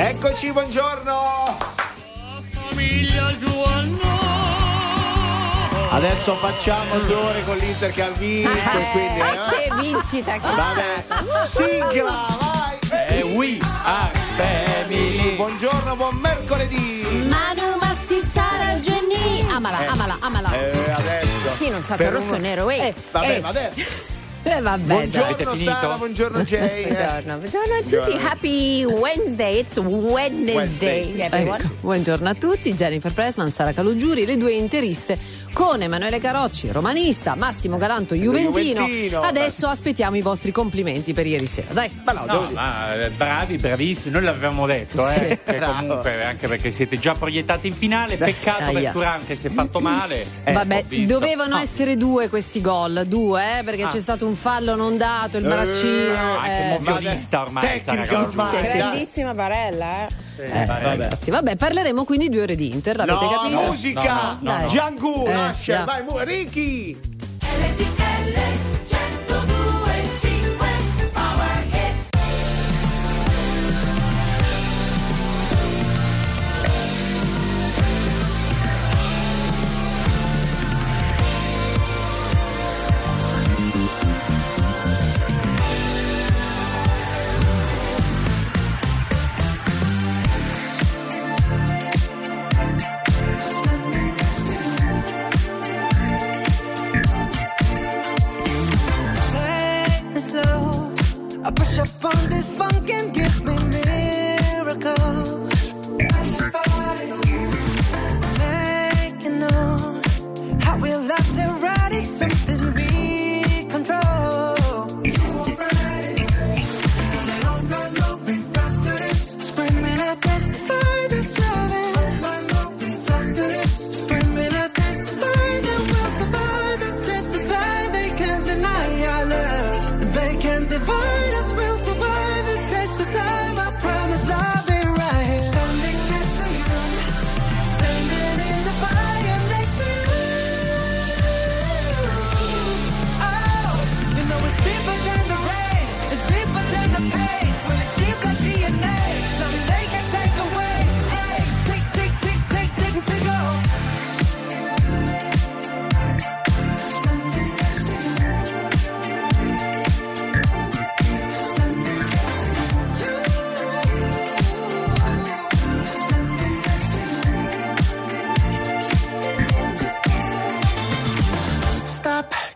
Eccoci, 0.00 0.52
buongiorno. 0.52 1.56
Adesso 5.90 6.36
facciamo 6.36 6.98
due 7.00 7.14
ore 7.14 7.44
con 7.44 7.56
l'Inter 7.56 7.90
che 7.90 8.02
ha 8.02 8.08
vinto 8.10 8.50
e 8.52 8.90
quindi... 8.92 9.20
Ah, 9.20 9.32
eh, 9.32 9.68
che 9.68 9.74
vincita 9.80 10.32
che 10.34 10.48
Vabbè, 10.54 11.04
sigla, 11.50 12.26
vai! 12.38 13.06
E 13.08 13.22
we 13.22 13.58
are 13.82 14.12
family. 14.36 15.34
Buongiorno, 15.34 15.96
buon 15.96 16.14
mercoledì! 16.16 17.26
Manu 17.28 17.76
Massi 17.80 18.20
Sara 18.20 18.74
Jenny 18.74 19.44
amala 19.50 19.80
Eh. 19.82 19.86
amala 19.86 20.16
amala 20.20 20.52
Eh, 20.52 20.90
adesso. 20.92 21.54
chi 21.58 21.70
non 21.70 21.82
sa 21.82 21.96
rosso 22.08 22.36
e 22.36 22.38
nero 22.38 22.70
eh, 22.70 22.94
Vabbè, 23.10 23.34
eh. 23.36 23.40
ma 23.40 23.48
adesso. 23.48 24.07
Eh, 24.48 24.62
vabbè. 24.62 24.82
Buongiorno? 24.82 25.54
Sara, 25.56 25.96
buongiorno 25.96 26.42
Jay. 26.42 26.84
Buongiorno, 26.88 27.36
buongiorno 27.36 27.74
a 27.74 27.78
tutti, 27.80 27.90
Buongiorno. 27.96 28.28
happy 28.28 28.84
Wednesday, 28.84 29.58
it's 29.58 29.76
Wednesday, 29.76 30.54
Wednesday. 30.54 31.20
everyone. 31.20 31.58
Ecco, 31.62 31.74
buongiorno 31.80 32.28
a 32.30 32.34
tutti, 32.34 32.72
Jennifer 32.72 33.12
Pressman, 33.12 33.50
Sara 33.50 33.74
Calugiuri, 33.74 34.24
le 34.24 34.38
due 34.38 34.54
interiste 34.54 35.18
con 35.58 35.82
Emanuele 35.82 36.20
Carocci, 36.20 36.70
romanista, 36.70 37.34
Massimo 37.34 37.78
Galanto, 37.78 38.14
Juventino. 38.14 38.82
Juventino. 38.86 39.22
Adesso 39.22 39.66
aspettiamo 39.66 40.14
i 40.16 40.22
vostri 40.22 40.52
complimenti 40.52 41.12
per 41.12 41.26
ieri 41.26 41.46
sera, 41.46 41.72
dai. 41.72 41.90
Ma 42.04 42.12
no, 42.12 42.24
No, 42.26 42.48
ma 42.52 42.94
eh, 42.94 43.10
bravi, 43.10 43.56
bravissimi, 43.56 44.12
noi 44.12 44.22
l'avevamo 44.22 44.66
detto, 44.66 45.08
eh, 45.10 45.40
che 45.44 45.56
bravo. 45.56 45.72
comunque 45.80 46.24
anche 46.24 46.46
perché 46.46 46.70
siete 46.70 46.96
già 47.00 47.14
proiettati 47.14 47.66
in 47.66 47.72
finale, 47.74 48.16
peccato 48.16 48.62
Aia. 48.66 48.80
per 48.82 48.92
Turan 48.92 49.26
che 49.26 49.34
si 49.34 49.48
è 49.48 49.50
fatto 49.50 49.80
male. 49.80 50.24
Eh, 50.44 50.52
Vabbè, 50.52 50.84
dovevano 51.06 51.56
Ah. 51.56 51.60
essere 51.62 51.96
due 51.96 52.28
questi 52.28 52.60
gol, 52.60 53.02
due, 53.08 53.58
eh, 53.58 53.64
perché 53.64 53.82
Ah. 53.82 53.88
c'è 53.88 53.98
stato 54.00 54.26
un 54.28 54.36
fallo 54.36 54.76
non 54.76 54.96
dato, 54.96 55.38
il 55.38 55.44
baraccino. 55.44 56.38
Ah, 56.38 56.44
che 56.44 56.66
eh. 56.74 56.78
moviolista 56.78 57.40
ormai 57.40 57.82
Tecnica 57.82 58.22
ormai. 58.22 58.64
Sì, 58.64 58.76
grandissima 58.78 59.34
barella 59.34 60.06
eh. 60.06 60.26
Sì, 60.38 60.44
Eh, 60.44 60.66
vabbè. 60.66 60.82
ragazzi, 60.84 61.30
vabbè, 61.32 61.56
parleremo 61.56 62.04
quindi 62.04 62.28
due 62.28 62.42
ore 62.42 62.54
di 62.54 62.70
Inter, 62.70 62.94
l'avete 62.94 63.24
No, 63.24 63.28
capito? 63.28 63.60
musica! 63.62 64.02
No, 64.02 64.38
no, 64.40 64.52
no, 64.52 64.60
no. 64.60 64.68
Django, 64.68 65.26
Eh, 65.26 65.47
Già. 65.52 65.84
vai, 65.84 66.02
Ricky! 66.24 66.98
Take 67.38 68.77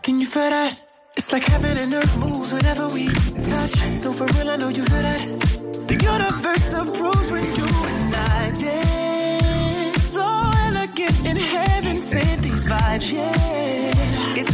can 0.03 0.19
you 0.19 0.25
feel 0.27 0.49
that? 0.49 0.77
It's 1.15 1.31
like 1.31 1.43
heaven 1.43 1.77
and 1.77 1.93
earth 1.93 2.17
moves 2.19 2.51
whenever 2.51 2.89
we 2.89 3.07
touch. 3.07 3.73
No, 4.03 4.11
for 4.11 4.25
real, 4.35 4.49
I 4.49 4.57
know 4.57 4.67
you 4.67 4.83
feel 4.83 5.01
that. 5.09 5.21
The 5.87 5.95
universe 5.95 6.73
approves 6.73 7.31
when 7.31 7.45
you 7.55 7.65
and 7.65 8.15
I 8.15 8.51
dance. 8.59 10.03
So 10.03 10.25
elegant 10.67 11.25
in 11.25 11.37
heaven, 11.37 11.95
sent 11.95 12.41
these 12.41 12.65
vibes, 12.65 13.13
yeah. 13.13 14.41
It's 14.41 14.52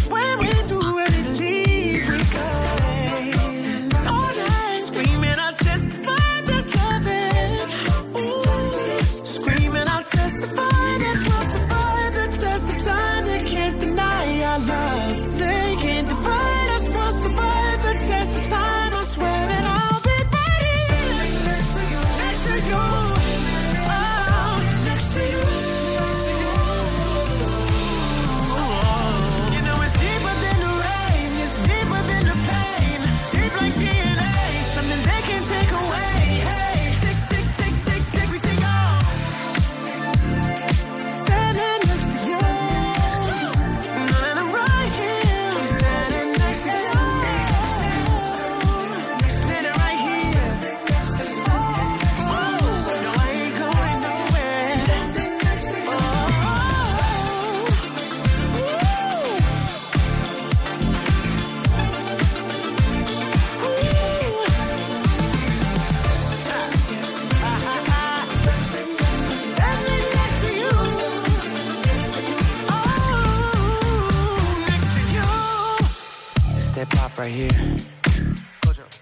right 77.19 77.31
here. 77.33 77.49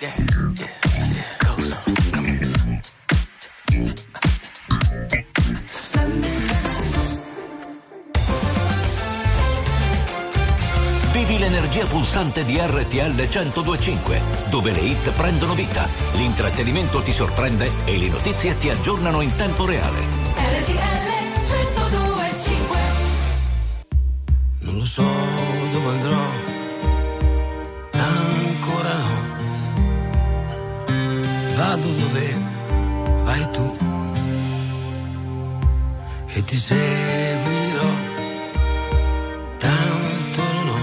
Yeah. 0.01 0.15
Yeah. 0.59 0.75
Coast. 1.39 2.13
Come 2.13 2.41
l'energia 11.39 11.87
pulsante 11.87 12.45
di 12.45 12.57
RTL 12.59 13.15
1025, 13.15 14.21
dove 14.51 14.71
le 14.71 14.81
hit 14.81 15.11
prendono 15.13 15.55
vita, 15.55 15.89
l'intrattenimento 16.13 17.01
ti 17.01 17.13
sorprende 17.13 17.71
e 17.85 17.97
le 17.97 18.09
notizie 18.09 18.59
ti 18.59 18.69
aggiornano 18.69 19.23
in 19.23 19.35
tempo 19.35 19.65
reale. 19.65 20.12
ti 36.53 36.59
seguirò, 36.59 37.91
tanto 39.57 40.43
non 40.57 40.69
ho 40.69 40.81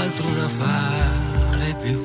altro 0.00 0.30
da 0.30 0.48
fare 0.48 1.76
più. 1.82 2.04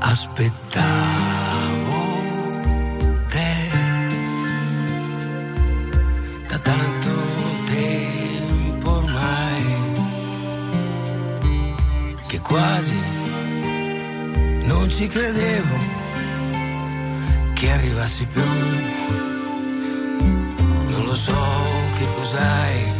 Aspettavo 0.00 1.98
te. 3.28 3.54
Da 6.48 6.58
tanto 6.58 7.10
tempo 7.66 8.90
ormai 8.90 9.64
che 12.26 12.40
quasi 12.40 13.00
non 14.64 14.90
ci 14.90 15.06
credevo 15.06 15.79
che 17.60 17.70
arrivassi 17.70 18.24
più. 18.24 18.42
Non 20.92 21.04
lo 21.04 21.14
so 21.14 21.42
che 21.98 22.06
cos'hai, 22.16 22.92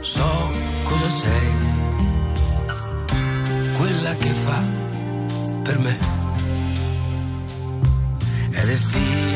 so 0.00 0.50
cosa 0.82 1.10
sei. 1.22 1.52
Quella 3.76 4.14
che 4.16 4.30
fa 4.30 4.60
per 5.62 5.78
me 5.78 5.98
è 8.50 8.64
destino 8.64 9.33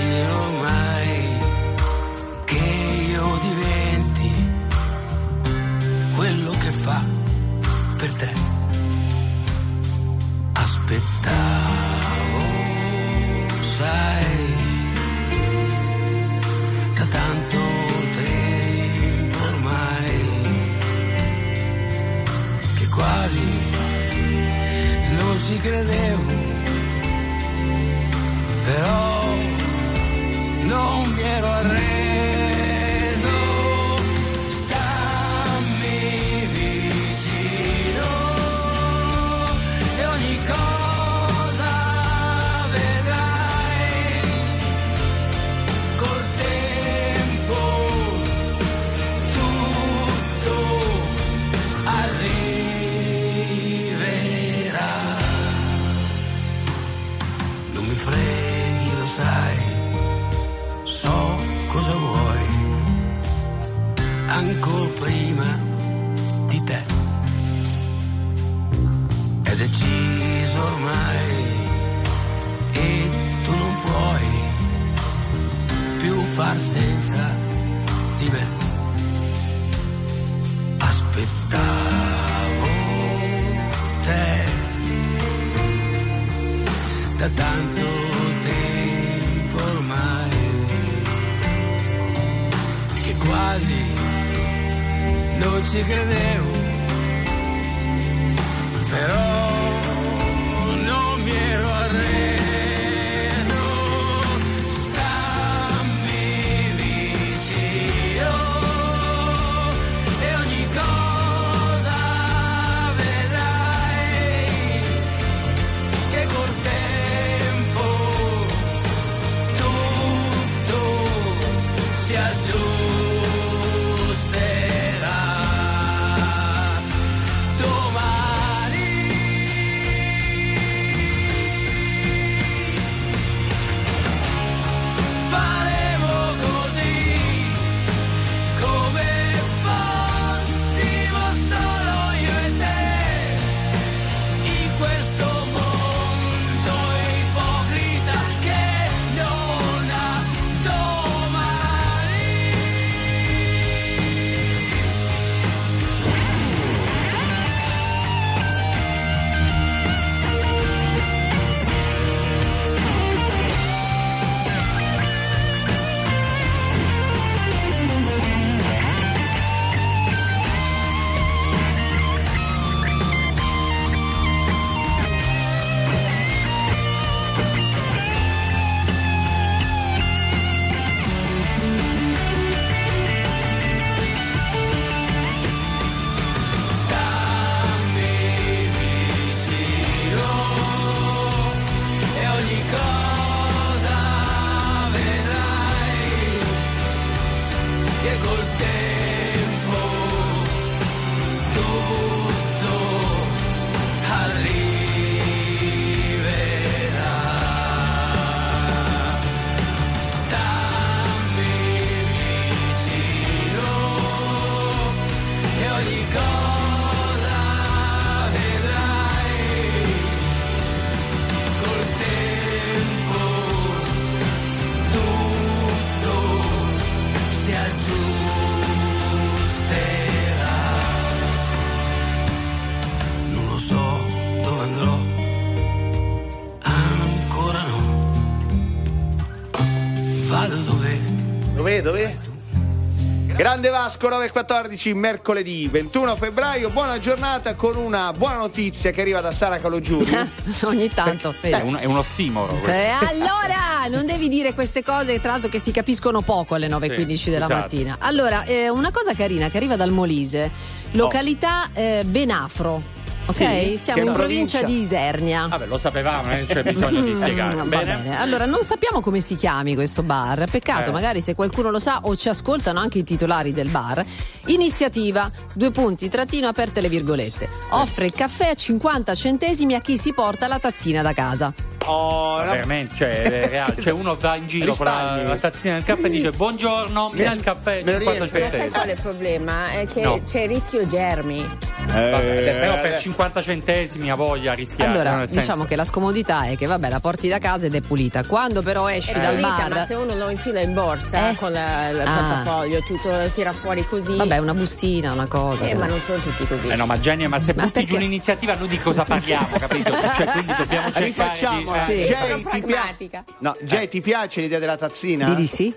Grande 243.59 243.77
Vasco 243.77 244.09
9.14, 244.09 244.95
mercoledì 244.95 245.67
21 245.67 246.15
febbraio. 246.15 246.71
Buona 246.71 247.01
giornata 247.01 247.57
con 247.57 247.75
una 247.75 248.13
buona 248.13 248.37
notizia 248.37 248.93
che 248.93 249.01
arriva 249.01 249.21
da 249.21 249.33
Sara 249.33 249.59
Calogiuri. 249.59 250.17
Ogni 250.63 250.89
tanto. 250.95 251.35
È 251.41 251.51
vero. 251.51 251.67
un, 251.67 251.75
è 251.75 251.85
un 251.85 251.97
ossimoro. 251.97 252.53
questo. 252.53 252.71
Allora, 252.71 253.89
non 253.91 254.07
devi 254.07 254.29
dire 254.29 254.55
queste 254.55 254.85
cose, 254.85 255.21
tra 255.21 255.33
l'altro 255.33 255.49
che 255.49 255.59
si 255.59 255.73
capiscono 255.73 256.21
poco 256.21 256.55
alle 256.55 256.69
9.15 256.69 257.15
Sì, 257.17 257.31
della 257.31 257.47
esatto. 257.47 257.61
mattina. 257.61 257.97
Allora, 257.99 258.45
eh, 258.45 258.69
una 258.69 258.93
cosa 258.93 259.13
carina 259.15 259.49
che 259.49 259.57
arriva 259.57 259.75
dal 259.75 259.91
Molise, 259.91 260.49
località 260.93 261.69
eh, 261.73 262.05
Benafro. 262.07 262.98
Ok? 263.29 263.35
Sì, 263.35 263.77
Siamo 263.79 264.01
in 264.01 264.07
in 264.09 264.13
provincia, 264.15 264.59
provincia. 264.59 264.63
di 264.63 264.79
Isernia. 264.81 265.47
Vabbè, 265.49 265.67
lo 265.67 265.77
sapevamo, 265.77 266.29
non 266.31 266.47
c'è 266.47 266.63
bisogno 266.63 267.03
di 267.03 267.15
spiegare. 267.17 267.55
Mm, 267.57 267.59
va 267.59 267.65
Bene. 267.65 267.97
bene. 267.97 268.19
Allora, 268.19 268.47
non 268.47 268.63
sappiamo 268.63 269.01
come 269.03 269.21
si 269.21 269.35
chiami 269.37 269.75
questo 269.75 270.03
bar. 270.03 270.47
Peccato, 270.51 270.89
Eh. 270.89 270.93
magari 270.93 271.21
se 271.21 271.35
qualcuno 271.35 271.71
lo 271.71 271.79
sa 271.79 272.01
o 272.05 272.17
ci 272.17 272.29
ascoltano 272.31 272.81
anche 272.81 272.99
i 272.99 273.05
titolari 273.05 273.53
del 273.53 273.69
bar. 273.69 274.03
Iniziativa, 274.47 275.31
due 275.53 275.71
punti, 275.71 276.09
trattino 276.09 276.49
aperte 276.49 276.81
le 276.81 276.89
virgolette. 276.89 277.49
Offre 277.71 278.07
il 278.07 278.13
caffè 278.13 278.49
a 278.49 278.55
50 278.55 279.15
centesimi 279.15 279.75
a 279.75 279.81
chi 279.81 279.99
si 279.99 280.15
porta 280.15 280.47
la 280.47 280.59
tazzina 280.59 281.03
da 281.03 281.13
casa. 281.13 281.53
Oh, 281.91 282.37
Ma 282.37 282.43
una- 282.43 282.53
Veramente, 282.53 282.95
cioè, 282.97 283.23
è 283.23 283.49
reale. 283.49 283.75
Cioè, 283.81 283.93
uno 283.93 284.17
va 284.19 284.35
in 284.37 284.47
giro 284.47 284.75
con 284.75 284.85
la, 284.87 285.23
la 285.23 285.37
tazzina 285.37 285.75
del 285.75 285.85
caffè 285.85 286.07
e 286.07 286.11
dice 286.11 286.31
buongiorno, 286.31 287.11
mi 287.15 287.23
dà 287.23 287.33
il 287.33 287.41
caffè 287.43 287.83
Me 287.85 287.93
lo 287.93 287.99
50 288.01 288.11
riempie. 288.11 288.19
Ma 288.21 288.29
sai 288.29 288.41
centesimi. 288.41 288.71
qual 288.71 288.87
è 288.89 288.93
il 288.93 289.01
problema? 289.01 289.71
È 289.71 289.87
che 289.87 290.01
No. 290.03 290.21
c'è 290.25 290.41
il 290.43 290.49
rischio 290.49 290.87
germi. 290.87 291.49
Vabbè, 291.89 292.49
Eh, 292.49 292.53
però 292.53 292.81
per 292.81 292.99
50 292.99 293.43
centesimi 293.43 294.11
ha 294.11 294.15
voglia 294.15 294.53
rischiare. 294.53 294.91
Allora, 294.91 295.17
nel 295.17 295.29
senso- 295.29 295.41
diciamo 295.41 295.65
che 295.65 295.77
la 295.77 295.85
scomodità 295.85 296.45
è 296.45 296.57
che 296.57 296.67
vabbè, 296.67 296.89
la 296.91 297.01
porti 297.01 297.29
da 297.29 297.39
casa 297.39 297.67
ed 297.67 297.75
è 297.75 297.81
pulita. 297.81 298.25
Quando 298.25 298.61
però 298.61 298.89
esci 298.91 299.13
dal 299.15 299.31
pulita, 299.37 299.49
bar. 299.57 299.71
ma 299.71 299.85
se 299.87 299.95
uno 299.95 300.15
lo 300.15 300.29
infila 300.29 300.61
in 300.61 300.75
borsa 300.75 301.31
Eh? 301.31 301.35
con 301.37 301.53
la- 301.53 301.89
il 301.89 302.01
Ah. 302.01 302.05
portafoglio, 302.05 302.81
tutto 302.83 303.09
lo 303.11 303.29
tira 303.31 303.53
fuori 303.53 303.87
così. 303.87 304.17
Vabbè, 304.17 304.37
una 304.39 304.53
bustina, 304.55 305.13
una 305.13 305.27
cosa. 305.27 305.65
Eh, 305.67 305.75
ma 305.75 305.87
non 305.87 306.01
sono 306.01 306.19
tutti 306.21 306.47
così. 306.47 306.69
Eh 306.69 306.77
no, 306.77 306.85
ma 306.87 306.99
Genia, 307.01 307.29
ma 307.29 307.39
se 307.41 307.55
Ma 307.55 307.63
butti 307.63 307.81
giù 307.85 307.93
perché? 307.93 308.05
un'iniziativa 308.05 308.55
noi 308.55 308.69
di 308.69 308.79
cosa 308.79 309.05
parliamo, 309.05 309.49
capito? 309.59 309.93
Cioè, 310.15 310.27
quindi 310.27 310.53
dobbiamo 310.59 310.91
cercare 310.93 311.39
di... 311.39 311.65
Eh. 311.87 312.01
eh. 312.01 312.05
Sì, 312.05 312.13
Jay, 312.13 312.37
ti 312.37 312.43
piace? 312.43 312.61
pragmatica. 312.61 313.25
No, 313.39 313.57
Jay, 313.61 313.89
ti 313.89 314.01
piace 314.01 314.41
l'idea 314.41 314.59
della 314.59 314.77
tazzina? 314.77 315.27
Di 315.27 315.35
di 315.35 315.47
sì? 315.47 315.75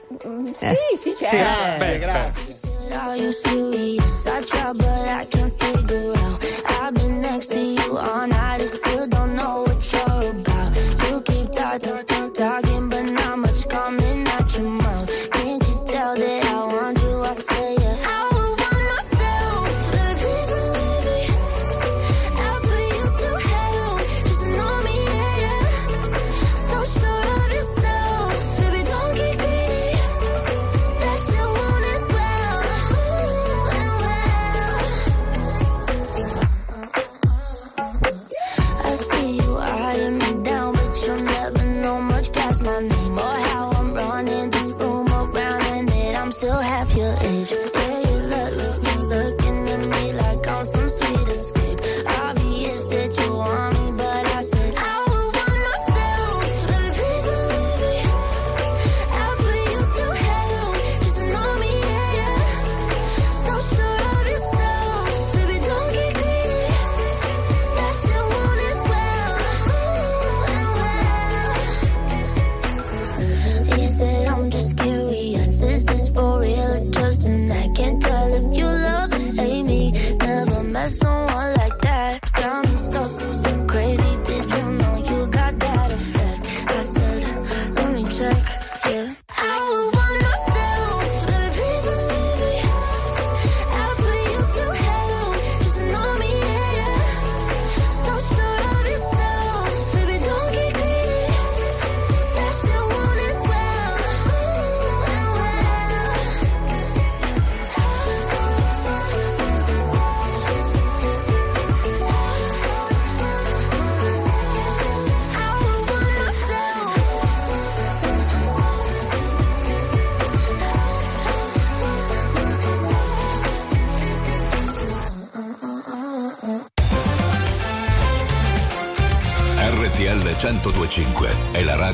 Sì, 0.54 0.76
sì, 0.96 1.16
certo. 1.16 1.36
Eh. 1.36 1.78
Beh, 1.78 2.00
grazie. 2.00 2.70
Are 2.94 3.16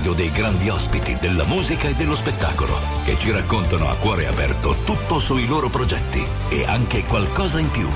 radio 0.07 0.13
dei 0.13 0.31
grandi 0.31 0.69
ospiti 0.69 1.17
della 1.19 1.43
musica 1.43 1.89
e 1.89 1.93
dello 1.93 2.15
spettacolo 2.15 2.73
che 3.03 3.17
ci 3.17 3.31
raccontano 3.31 3.89
a 3.89 3.95
cuore 3.95 4.27
aperto 4.27 4.75
tutto 4.85 5.19
sui 5.19 5.45
loro 5.47 5.69
progetti 5.69 6.23
e 6.49 6.65
anche 6.65 7.03
qualcosa 7.03 7.59
in 7.59 7.69
più. 7.71 7.89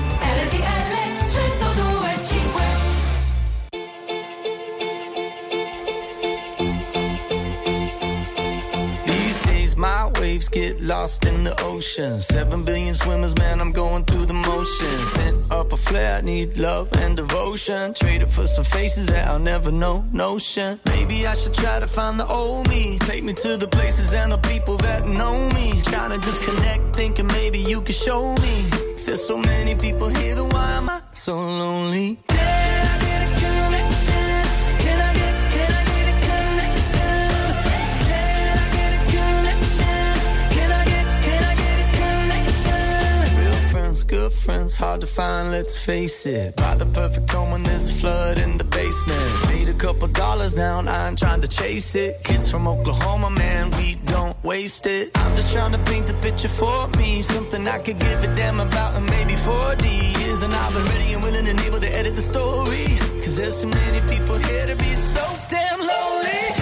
Get 10.50 10.80
lost 10.80 11.24
in 11.24 11.44
the 11.44 11.54
ocean. 11.64 12.20
Seven 12.20 12.62
billion 12.62 12.94
swimmers, 12.94 13.34
man, 13.36 13.58
I'm 13.58 13.72
going 13.72 14.04
through 14.04 14.26
the 14.26 14.34
motions. 14.34 15.21
Flare, 15.92 16.16
I 16.16 16.20
need 16.22 16.56
love 16.56 16.88
and 17.02 17.18
devotion. 17.18 17.92
Traded 17.92 18.30
for 18.30 18.46
some 18.46 18.64
faces 18.64 19.08
that 19.08 19.28
I'll 19.28 19.38
never 19.38 19.70
know, 19.70 20.02
notion. 20.10 20.80
Maybe 20.86 21.26
I 21.26 21.34
should 21.34 21.52
try 21.52 21.80
to 21.80 21.86
find 21.86 22.18
the 22.18 22.26
old 22.26 22.66
me. 22.70 22.96
Take 23.00 23.22
me 23.24 23.34
to 23.34 23.58
the 23.58 23.68
places 23.68 24.14
and 24.14 24.32
the 24.32 24.38
people 24.38 24.78
that 24.78 25.06
know 25.06 25.36
me. 25.50 25.82
Trying 25.82 26.18
to 26.18 26.26
just 26.26 26.40
connect, 26.44 26.96
thinking 26.96 27.26
maybe 27.26 27.58
you 27.58 27.82
could 27.82 27.94
show 27.94 28.34
me. 28.36 28.54
There's 29.04 29.22
so 29.22 29.36
many 29.36 29.74
people 29.74 30.08
here, 30.08 30.34
then 30.34 30.48
why 30.48 30.72
am 30.78 30.88
I 30.88 31.02
so 31.12 31.34
lonely? 31.34 32.18
Friends, 44.62 44.76
hard 44.76 45.00
to 45.00 45.06
find, 45.06 45.50
let's 45.50 45.76
face 45.76 46.26
it. 46.26 46.54
Buy 46.56 46.74
the 46.76 46.86
perfect 46.86 47.30
home 47.30 47.50
when 47.50 47.62
there's 47.64 47.90
a 47.90 47.94
flood 47.94 48.38
in 48.38 48.58
the 48.58 48.64
basement. 48.64 49.54
Need 49.54 49.68
a 49.68 49.74
couple 49.74 50.06
dollars 50.08 50.54
now, 50.56 50.78
and 50.78 50.88
I 50.88 51.08
ain't 51.08 51.18
trying 51.18 51.40
to 51.40 51.48
chase 51.48 51.94
it. 51.96 52.22
Kids 52.22 52.48
from 52.50 52.68
Oklahoma, 52.68 53.30
man, 53.30 53.70
we 53.78 53.96
don't 54.04 54.36
waste 54.44 54.86
it. 54.86 55.10
I'm 55.16 55.34
just 55.36 55.52
trying 55.52 55.72
to 55.72 55.78
paint 55.90 56.06
the 56.06 56.14
picture 56.14 56.48
for 56.48 56.88
me. 56.98 57.22
Something 57.22 57.66
I 57.66 57.78
could 57.78 57.98
give 57.98 58.22
a 58.22 58.34
damn 58.34 58.60
about 58.60 58.94
in 58.96 59.04
maybe 59.06 59.34
40 59.34 59.88
years. 59.88 60.42
And 60.42 60.52
I've 60.54 60.74
been 60.74 60.86
ready 60.92 61.12
and 61.14 61.22
willing 61.24 61.48
and 61.48 61.60
able 61.60 61.80
to 61.80 61.90
edit 61.98 62.14
the 62.14 62.22
story. 62.22 62.86
Cause 63.22 63.36
there's 63.36 63.56
so 63.56 63.68
many 63.68 64.00
people 64.14 64.36
here 64.36 64.66
to 64.66 64.76
be 64.76 64.94
so 64.94 65.24
damn 65.48 65.80
lonely. 65.80 66.61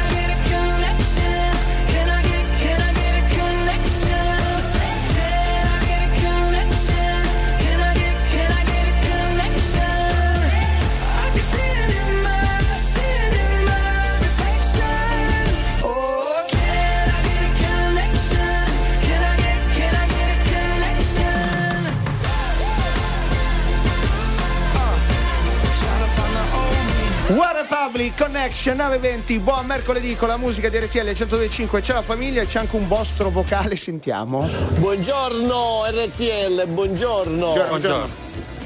Republic 27.75 28.17
Connection 28.21 28.75
920, 28.75 29.39
buon 29.39 29.65
mercoledì 29.65 30.13
con 30.17 30.27
la 30.27 30.35
musica 30.35 30.67
di 30.67 30.77
RTL 30.77 31.05
1025, 31.05 31.79
c'è 31.79 31.93
la 31.93 32.01
famiglia 32.01 32.41
e 32.41 32.45
c'è 32.45 32.59
anche 32.59 32.75
un 32.75 32.85
vostro 32.85 33.29
vocale, 33.29 33.77
sentiamo. 33.77 34.45
Buongiorno 34.75 35.85
RTL, 35.87 36.65
buongiorno. 36.67 37.53
Buongiorno. 37.69 38.09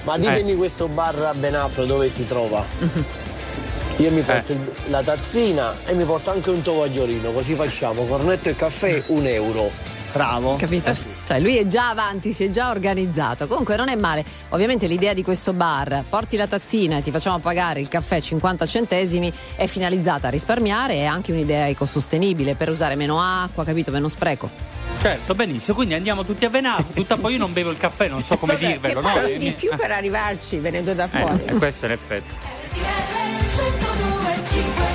Ma 0.05 0.17
ditemi 0.17 0.55
questo 0.55 0.88
bar 0.88 1.19
a 1.19 1.33
Benafro 1.35 1.85
dove 1.85 2.09
si 2.09 2.25
trova? 2.25 2.65
Io 3.97 4.09
mi 4.12 4.21
porto 4.21 4.51
il- 4.53 4.71
la 4.88 5.03
tazzina 5.03 5.75
e 5.85 5.93
mi 5.93 6.03
porto 6.03 6.31
anche 6.31 6.50
un 6.50 6.63
tovagliolino, 6.63 7.31
così 7.31 7.53
facciamo 7.53 8.05
cornetto 8.05 8.50
e 8.50 8.55
caffè 8.55 9.03
un 9.07 9.27
euro. 9.27 9.69
Bravo. 10.15 10.55
Capito? 10.55 10.95
Cioè, 11.25 11.41
lui 11.41 11.57
è 11.57 11.67
già 11.67 11.89
avanti, 11.89 12.31
si 12.31 12.45
è 12.45 12.50
già 12.50 12.69
organizzato. 12.69 13.48
Comunque 13.48 13.75
non 13.75 13.89
è 13.89 13.95
male. 13.95 14.24
Ovviamente 14.50 14.88
l'idea 14.88 15.12
di 15.13 15.24
questo 15.24 15.51
bar, 15.51 16.05
porti 16.07 16.38
la 16.38 16.48
tazzina 16.48 16.98
e 16.98 17.01
ti 17.01 17.12
facciamo 17.12 17.39
pagare 17.39 17.81
il 17.81 17.89
caffè 17.89 18.22
50 18.22 18.65
centesimi, 18.65 19.31
è 19.55 19.67
finalizzata 19.67 20.27
a 20.27 20.29
risparmiare 20.29 20.93
è 20.93 21.03
anche 21.05 21.34
un'idea 21.34 21.67
ecosostenibile 21.67 22.55
per 22.55 22.69
usare 22.69 22.95
meno 22.95 23.22
acqua, 23.22 23.65
capito? 23.65 23.91
Meno 23.91 24.07
spreco. 24.07 24.50
Certo, 25.01 25.36
benissimo. 25.36 25.75
Quindi 25.75 25.95
andiamo 25.95 26.24
tutti 26.24 26.45
a 26.45 26.50
Venafro. 26.50 26.93
Tutta 26.93 27.17
poi 27.17 27.34
io 27.34 27.39
non 27.39 27.51
bevo 27.51 27.72
il 27.72 27.77
caffè, 27.77 28.07
non 28.07 28.24
so 28.24 28.38
come 28.38 28.53
Vabbè, 28.53 28.65
che 28.65 28.72
dirvelo. 28.72 29.01
no? 29.01 29.12
paghi 29.12 29.34
Eh, 29.34 29.38
di 29.38 29.51
più 29.51 29.75
per 29.75 29.91
arrivarci 29.91 30.60
venendo 30.60 30.93
da 30.93 31.07
fuori. 31.10 31.43
Eh, 31.45 31.55
questo 31.55 31.88
è 31.88 31.89
l'effetto. 31.89 32.34
RTL 34.25 34.94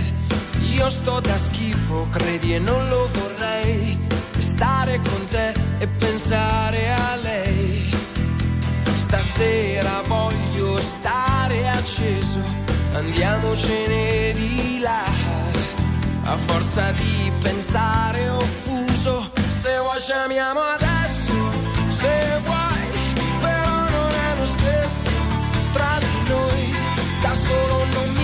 Io 0.81 0.89
sto 0.89 1.19
da 1.19 1.37
schifo, 1.37 2.07
credi 2.09 2.55
e 2.55 2.59
non 2.59 2.89
lo 2.89 3.07
vorrei. 3.13 3.99
Stare 4.39 4.99
con 4.99 5.27
te 5.27 5.53
e 5.77 5.87
pensare 5.87 6.91
a 6.91 7.15
lei. 7.17 7.93
Stasera 8.95 10.01
voglio 10.07 10.79
stare 10.79 11.69
acceso, 11.69 12.41
andiamocene 12.93 14.33
di 14.33 14.79
là. 14.79 15.05
A 16.23 16.37
forza 16.47 16.91
di 16.93 17.31
pensare 17.43 18.29
offuso, 18.29 19.29
se 19.49 19.77
vuoi 19.77 20.01
ci 20.01 20.13
amiamo 20.13 20.61
adesso, 20.61 21.35
se 21.89 22.39
vuoi, 22.43 22.83
però 23.39 23.89
non 23.97 24.11
è 24.27 24.39
lo 24.39 24.45
stesso 24.47 25.11
tra 25.73 25.99
di 25.99 26.27
noi. 26.27 26.73
Da 27.21 27.35
solo 27.35 27.85
non 27.85 28.13
mi 28.15 28.20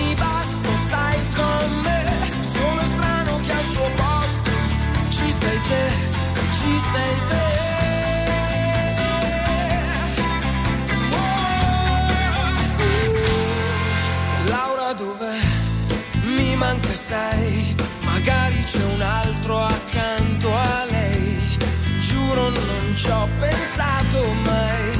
sai, 17.08 17.74
magari 18.04 18.62
c'è 18.64 18.84
un 18.84 19.00
altro 19.00 19.62
accanto 19.62 20.54
a 20.54 20.84
lei. 20.90 21.56
Giuro 22.00 22.50
non 22.50 22.94
ci 22.94 23.08
ho 23.08 23.26
pensato 23.38 24.32
mai 24.44 24.92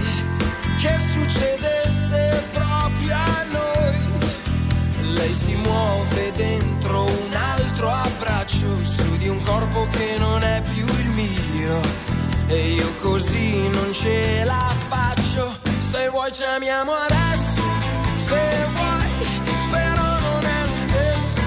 che 0.79 0.97
succedesse 1.13 2.45
proprio 2.53 3.15
a 3.15 3.45
noi. 3.53 5.13
Lei 5.13 5.35
si 5.35 5.55
muove 5.57 6.33
dentro 6.37 7.03
un 7.03 7.35
altro 7.35 7.91
abbraccio 7.91 8.83
su 8.83 9.17
di 9.19 9.29
un 9.29 9.43
corpo 9.43 9.87
che 9.91 10.17
non 10.19 10.43
è 10.43 10.63
più 10.73 10.87
mio. 11.69 11.81
E 12.49 12.73
io 12.75 12.91
così 13.01 13.69
non 13.69 13.93
ce 13.93 14.43
la 14.45 14.73
faccio. 14.89 15.57
Se 15.91 16.09
vuoi 16.09 16.33
ci 16.33 16.45
amiamo 16.45 16.93
adesso, 16.93 17.63
se 18.27 18.67
vuoi, 18.75 19.07
però 19.71 20.09
non 20.27 20.43
è 20.57 20.61
lo 20.67 20.77
stesso 20.87 21.43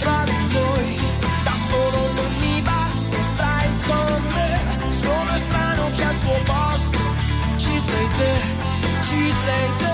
tra 0.00 0.24
di 0.24 0.52
noi. 0.52 0.98
Da 1.44 1.54
solo 1.70 2.12
non 2.12 2.32
mi 2.40 2.60
basta, 2.60 3.18
stai 3.34 3.68
con 3.86 4.22
me. 4.34 4.60
Sono 5.00 5.38
strano 5.38 5.90
che 5.96 6.04
al 6.04 6.18
suo 6.18 6.38
posto 6.44 6.98
ci 7.56 7.82
sei 7.86 8.06
te, 8.18 8.34
ci 9.06 9.34
sei 9.44 9.70
te. 9.78 9.91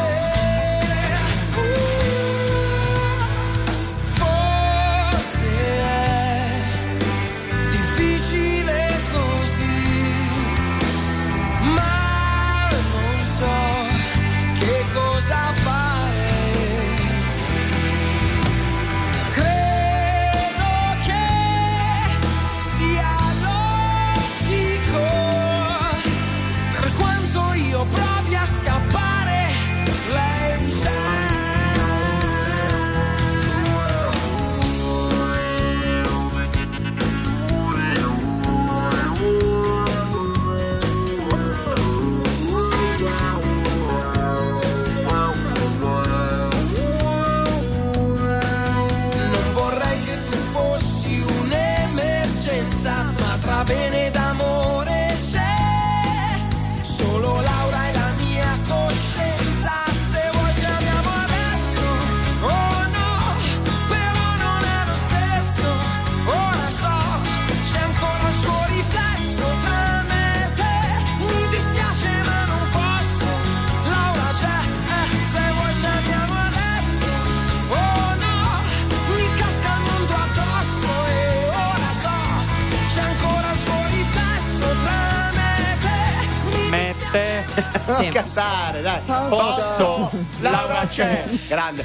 C'è. 90.88 91.24
Grande. 91.48 91.85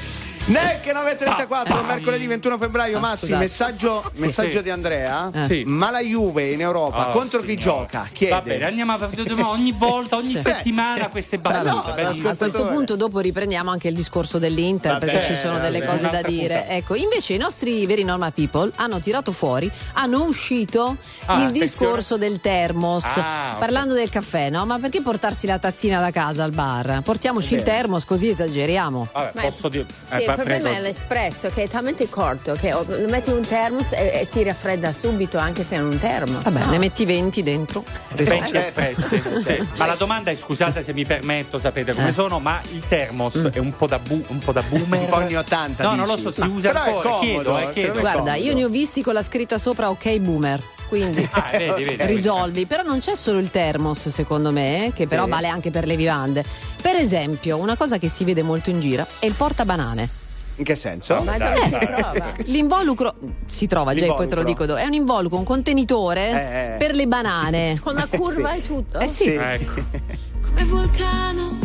Neck 1.03 1.49
934, 1.49 1.83
mercoledì 1.83 2.27
21 2.27 2.57
febbraio. 2.57 2.99
Massi, 2.99 3.25
scusate. 3.25 3.37
messaggio, 3.43 4.11
messaggio 4.17 4.61
di 4.61 4.69
Andrea. 4.69 5.29
Sì. 5.41 5.63
Ma 5.65 5.89
la 5.91 5.99
Juve 5.99 6.51
in 6.51 6.61
Europa 6.61 7.09
Oh, 7.09 7.11
contro 7.11 7.39
chi 7.41 7.57
signore. 7.59 7.61
gioca? 7.61 8.07
Chiede. 8.11 8.33
Va 8.33 8.41
bene, 8.41 8.65
andiamo 8.65 8.93
a 8.93 9.49
ogni 9.49 9.71
volta, 9.77 10.15
ogni 10.17 10.31
Sì. 10.31 10.39
settimana 10.39 11.09
queste 11.09 11.37
battute. 11.39 11.69
no, 12.01 12.29
A 12.29 12.35
questo 12.35 12.65
punto 12.67 12.95
dopo 12.95 13.19
riprendiamo 13.19 13.69
anche 13.71 13.87
il 13.89 13.95
discorso 13.95 14.39
dell'Inter 14.39 14.93
Va 14.93 14.97
perché 14.99 15.17
bene, 15.19 15.27
ci 15.35 15.39
sono 15.39 15.53
va 15.53 15.59
delle 15.59 15.79
bene. 15.79 15.91
cose 15.91 16.09
da 16.09 16.21
dire. 16.21 16.55
puntata. 16.55 16.73
Ecco, 16.73 16.95
invece 16.95 17.33
i 17.33 17.37
nostri 17.37 17.85
veri 17.85 18.03
normal 18.03 18.33
people 18.33 18.71
hanno 18.75 18.99
tirato 18.99 19.31
fuori, 19.31 19.69
hanno 19.93 20.23
uscito 20.23 20.97
Ah, 21.25 21.41
il 21.43 21.51
discorso 21.51 22.17
del 22.17 22.39
termos. 22.39 23.03
Ah. 23.05 23.55
Parlando 23.59 23.93
del 23.93 24.09
caffè, 24.09 24.49
no? 24.49 24.65
Ma 24.65 24.79
perché 24.79 25.01
portarsi 25.01 25.47
la 25.47 25.59
tazzina 25.59 25.99
da 25.99 26.11
casa 26.11 26.43
al 26.43 26.51
bar? 26.51 27.01
Portiamoci 27.03 27.53
il 27.55 27.63
termos 27.63 28.05
così 28.05 28.29
esageriamo. 28.29 29.07
Vabbè, 29.11 29.41
posso 29.41 29.69
dire. 29.69 29.85
Sì, 30.05 30.13
eh, 30.15 30.17
il 30.19 30.25
pa- 30.25 30.33
problema 30.33 30.69
prego. 30.69 30.75
è 30.85 30.92
espresso 30.93 31.49
che 31.49 31.63
è 31.63 31.67
talmente 31.67 32.07
corto 32.07 32.53
che 32.53 32.71
lo 32.71 32.85
metti 33.09 33.29
in 33.29 33.37
un 33.37 33.45
termos 33.45 33.91
e, 33.91 34.21
e, 34.21 34.27
si 34.29 34.43
raffredda 34.43 34.91
subito 34.91 35.37
anche 35.37 35.63
se 35.63 35.75
è 35.75 35.79
un 35.79 35.97
termos. 35.97 36.43
Vabbè, 36.43 36.65
no. 36.65 36.71
ne 36.71 36.77
metti 36.77 37.05
20 37.05 37.43
dentro. 37.43 37.83
20 38.15 38.55
espressi. 38.57 39.19
sì. 39.19 39.67
Ma 39.75 39.85
la 39.85 39.95
domanda 39.95 40.31
è, 40.31 40.35
scusate 40.35 40.81
se 40.81 40.93
mi 40.93 41.05
permetto, 41.05 41.57
sapete 41.57 41.93
come 41.93 42.09
eh. 42.09 42.13
sono, 42.13 42.39
ma 42.39 42.61
il 42.71 42.83
termos 42.87 43.35
mm. 43.37 43.47
è 43.47 43.57
un 43.57 43.75
po' 43.75 43.87
da, 43.87 43.99
bu- 43.99 44.25
un 44.27 44.39
po 44.39 44.51
da 44.51 44.61
boomer? 44.61 44.99
un 44.99 45.07
po' 45.07 45.15
anni 45.15 45.35
80. 45.35 45.83
No, 45.83 45.89
dici. 45.89 45.99
non 45.99 46.07
lo 46.07 46.17
so, 46.17 46.31
si 46.31 46.39
ma 46.41 46.47
usa 46.47 46.71
ancora, 46.71 47.09
comodo, 47.09 47.19
chiedo, 47.19 47.57
eh, 47.57 47.73
chiedo. 47.73 47.99
Guarda, 47.99 48.35
io 48.35 48.53
ne 48.53 48.63
ho 48.63 48.69
visti 48.69 49.01
con 49.01 49.13
la 49.13 49.23
scritta 49.23 49.57
sopra 49.57 49.89
ok 49.89 50.17
boomer 50.19 50.61
quindi 50.93 51.27
ah, 51.31 51.49
vedi, 51.51 51.83
vedi, 51.85 52.05
risolvi. 52.05 52.51
Vedi. 52.51 52.65
Però 52.67 52.83
non 52.83 52.99
c'è 52.99 53.15
solo 53.15 53.39
il 53.39 53.49
termos, 53.49 54.09
secondo 54.09 54.51
me, 54.51 54.91
che 54.93 55.07
però 55.07 55.23
sì. 55.23 55.29
vale 55.31 55.47
anche 55.47 55.71
per 55.71 55.87
le 55.87 55.95
vivande. 55.95 56.45
Per 56.79 56.95
esempio, 56.95 57.57
una 57.57 57.75
cosa 57.75 57.97
che 57.97 58.11
si 58.11 58.23
vede 58.23 58.43
molto 58.43 58.69
in 58.69 58.79
giro 58.79 59.07
è 59.17 59.25
il 59.25 59.33
portabanane. 59.33 60.22
In 60.55 60.63
che 60.63 60.75
senso? 60.75 61.23
Ma 61.23 61.37
dai, 61.37 61.55
dove 61.55 61.67
si 61.67 61.85
trova? 61.85 62.13
L'involucro 62.45 63.15
si 63.45 63.67
trova, 63.67 63.93
Jay, 63.93 64.07
poi 64.07 64.27
te 64.27 64.35
lo 64.35 64.43
dico. 64.43 64.65
Dove. 64.65 64.81
È 64.81 64.85
un 64.85 64.93
involucro, 64.93 65.37
un 65.37 65.43
contenitore 65.43 66.29
eh. 66.29 66.73
eh. 66.73 66.77
per 66.77 66.93
le 66.93 67.07
banane. 67.07 67.79
Con 67.81 67.95
la 67.95 68.07
eh, 68.09 68.17
curva 68.17 68.51
sì. 68.51 68.57
e 68.57 68.61
tutto. 68.61 68.99
Eh 68.99 69.07
sì. 69.07 69.23
sì. 69.23 69.29
Ecco. 69.33 69.81
Come 70.45 70.63
vulcano 70.65 71.57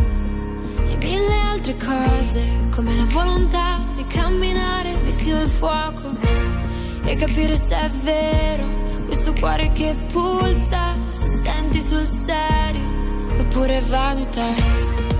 e 0.86 0.96
mille 0.96 1.34
altre 1.50 1.76
cose, 1.76 2.40
come 2.74 2.94
la 2.94 3.04
volontà 3.06 3.80
di 3.96 4.06
camminare 4.06 4.94
vicino 5.02 5.40
al 5.40 5.48
fuoco 5.48 6.16
e 7.04 7.14
capire 7.16 7.56
se 7.56 7.76
è 7.76 7.90
vero 8.02 8.64
questo 9.04 9.32
cuore 9.32 9.72
che 9.72 9.96
pulsa, 10.12 10.94
se 11.08 11.26
senti 11.26 11.82
sul 11.82 12.06
serio 12.06 12.80
oppure 13.38 13.80
vanità. 13.88 15.17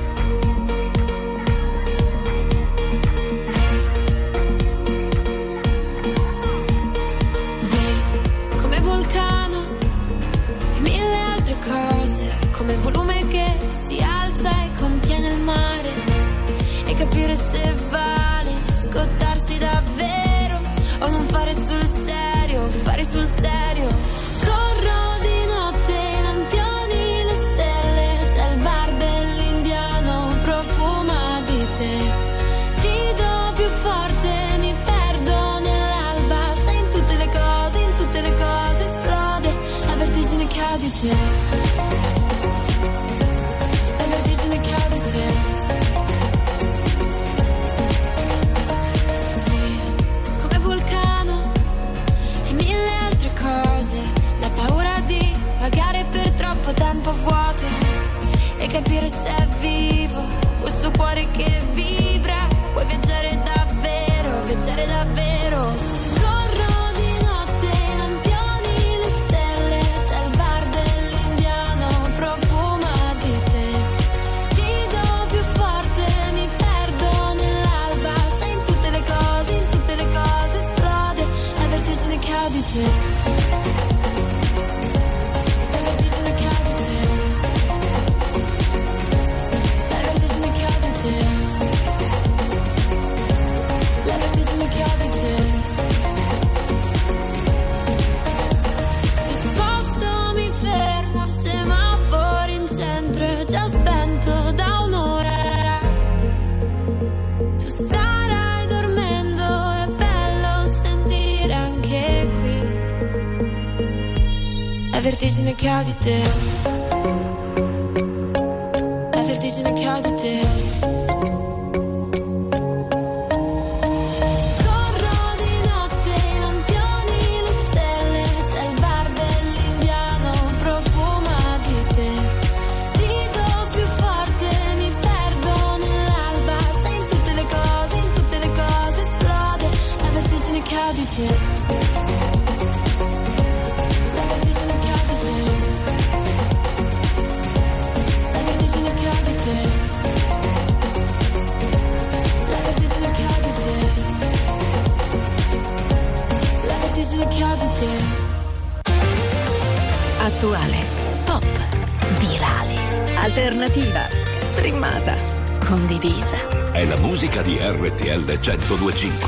todo 168.69 168.85
o 168.85 168.89
adjunto. 168.91 169.28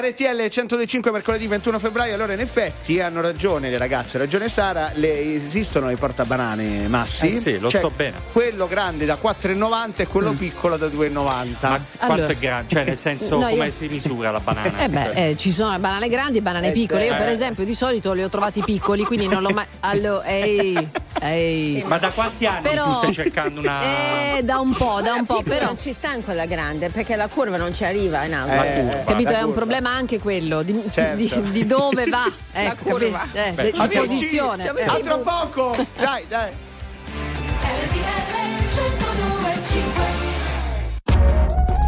RTL 0.00 0.48
105 0.48 1.10
mercoledì 1.10 1.46
21 1.46 1.78
febbraio. 1.78 2.14
Allora, 2.14 2.32
in 2.32 2.40
effetti, 2.40 3.00
hanno 3.00 3.20
ragione 3.20 3.70
le 3.70 3.78
ragazze, 3.78 4.18
ragione 4.18 4.48
Sara. 4.48 4.90
Le, 4.94 5.34
esistono 5.34 5.90
i 5.90 5.96
portabanane 5.96 6.88
massi. 6.88 7.28
Eh 7.28 7.32
sì, 7.32 7.58
lo 7.58 7.68
Cioè, 7.70 7.80
so 7.80 7.90
bene. 7.94 8.16
Quello 8.32 8.66
grande 8.66 9.04
da 9.04 9.18
4,90 9.22 10.02
e 10.02 10.06
quello 10.06 10.32
piccolo 10.32 10.76
da 10.76 10.86
2,90. 10.86 11.12
Ma 11.12 11.46
quanto 11.58 11.80
Allora- 11.98 12.26
è 12.28 12.36
grande? 12.36 12.68
Cioè, 12.68 12.84
nel 12.84 12.96
senso, 12.98 13.38
No, 13.38 13.48
come 13.48 13.66
io- 13.66 13.70
si 13.70 13.86
misura 13.88 14.30
la 14.30 14.40
banana? 14.40 14.78
Eh 14.78 14.88
beh, 14.88 15.10
eh, 15.30 15.36
ci 15.36 15.50
sono 15.52 15.72
le 15.72 15.78
banane 15.78 16.08
grandi 16.08 16.38
e 16.38 16.42
banane 16.42 16.68
Eh, 16.68 16.72
piccole. 16.72 17.04
Io, 17.06 17.16
per 17.16 17.28
eh. 17.28 17.32
esempio, 17.32 17.64
di 17.64 17.74
solito 17.74 18.12
li 18.12 18.22
ho 18.22 18.28
trovati 18.28 18.60
piccoli, 18.64 19.04
quindi 19.04 19.26
non 19.28 19.42
l'ho 19.42 19.50
mai. 19.50 19.64
Allora, 19.84 20.24
ehi, 20.24 20.88
ehi. 21.22 21.82
Ma 21.86 21.98
da 21.98 22.10
quanti 22.10 22.46
anni 22.46 22.62
Però- 22.62 22.84
tu 22.84 22.92
stai 22.98 23.12
cercando 23.12 23.60
una. 23.60 23.80
Eh, 24.36 24.42
da 24.42 24.58
un 24.58 24.72
po', 24.72 25.00
da 25.02 25.12
un 25.14 25.26
po', 25.26 25.42
però. 25.42 25.66
non 25.66 25.78
ci 25.78 25.92
sta 25.92 26.12
in 26.14 26.24
quella 26.24 26.46
grande 26.46 26.88
perché 26.88 27.16
la 27.16 27.28
curva 27.28 27.56
non 27.58 27.74
ci 27.74 27.84
arriva 27.84 28.24
in 28.24 28.34
alto. 28.34 28.52
Eh, 28.62 28.72
curva. 28.82 29.04
Capito? 29.04 29.30
la 29.32 29.38
È 29.38 29.40
un 29.40 29.44
curva. 29.46 29.56
problema 29.58 29.90
anche 29.90 30.18
quello 30.18 30.62
di, 30.62 30.82
Certo. 30.90 31.16
di- 31.16 31.50
di 31.50 31.66
dove 31.66 32.06
va 32.06 32.24
ecco, 32.52 32.90
curva. 32.90 33.18
capi- 33.32 33.38
eh, 33.38 33.52
Beh, 33.52 33.72
siamo- 33.72 34.06
posizione. 34.06 34.64
Eh. 34.74 34.84
A 34.84 34.98
tra 35.00 35.18
poco! 35.18 35.76
Dai, 35.98 36.24
dai. 36.28 36.50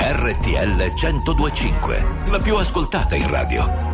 RTL 0.00 0.92
1025, 0.94 2.06
la 2.28 2.38
più 2.38 2.56
ascoltata 2.56 3.14
in 3.14 3.28
radio. 3.30 3.93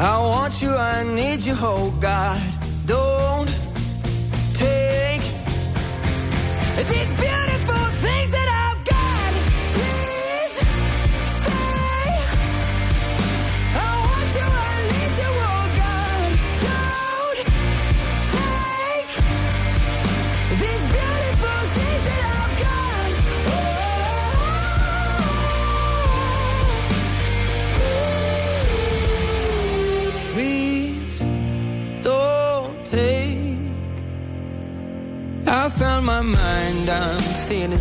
I 0.00 0.16
want 0.20 0.62
you, 0.62 0.70
I 0.70 1.02
need 1.02 1.42
you, 1.42 1.54
oh 1.58 1.92
God. 2.00 2.40
Don't 2.86 3.48
take 4.54 5.22
these 6.86 7.10
beautiful 7.10 7.47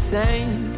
same. 0.07 0.76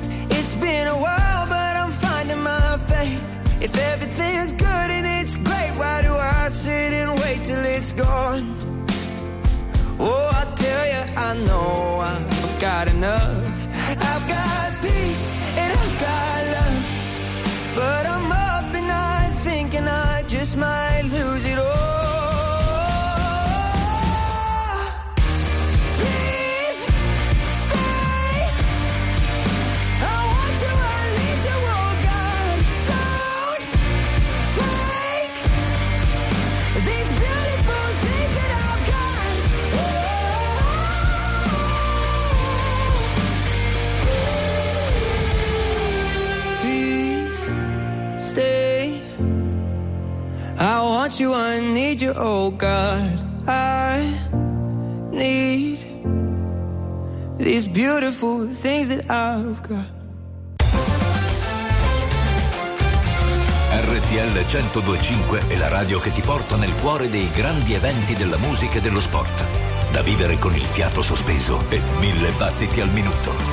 Oh 52.20 52.52
God. 52.52 53.28
I 53.48 54.14
need 55.12 55.80
these 57.38 57.68
beautiful 57.68 58.46
things 58.48 58.90
that 58.90 59.10
I've 59.10 59.62
got. 59.68 59.98
RTL 63.72 64.32
1025 64.32 65.48
è 65.48 65.58
la 65.58 65.68
radio 65.68 66.00
che 66.00 66.12
ti 66.12 66.22
porta 66.22 66.56
nel 66.58 66.74
cuore 66.82 67.10
dei 67.10 67.30
grandi 67.32 67.74
eventi 67.74 68.16
della 68.16 68.38
musica 68.38 68.78
e 68.78 68.82
dello 68.82 69.00
sport. 69.00 69.44
Da 69.92 70.02
vivere 70.02 70.38
con 70.38 70.56
il 70.56 70.66
fiato 70.66 71.02
sospeso 71.02 71.64
e 71.70 71.80
mille 72.00 72.32
battiti 72.38 72.82
al 72.82 72.90
minuto. 72.90 73.49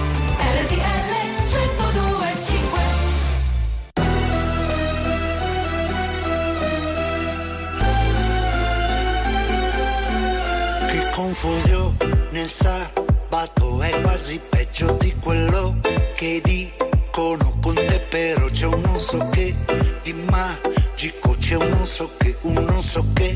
Confusione 11.17 12.29
il 12.33 12.47
sabato 12.47 13.81
è 13.81 14.01
quasi 14.03 14.39
peggio 14.51 14.99
di 15.01 15.14
quello 15.19 15.77
che 16.14 16.43
dicono. 16.45 17.55
Con 17.62 17.75
te 17.75 17.99
però 18.11 18.47
c'è 18.51 18.67
un 18.67 18.81
non 18.83 18.99
so 18.99 19.27
che 19.31 19.55
di 20.03 20.12
magico 20.12 21.35
c'è 21.39 21.57
un 21.57 21.69
non 21.69 21.87
so 21.87 22.11
che 22.19 22.37
un 22.43 22.53
non 22.53 22.83
so 22.83 23.05
che 23.14 23.35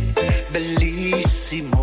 bellissimo 0.50 1.79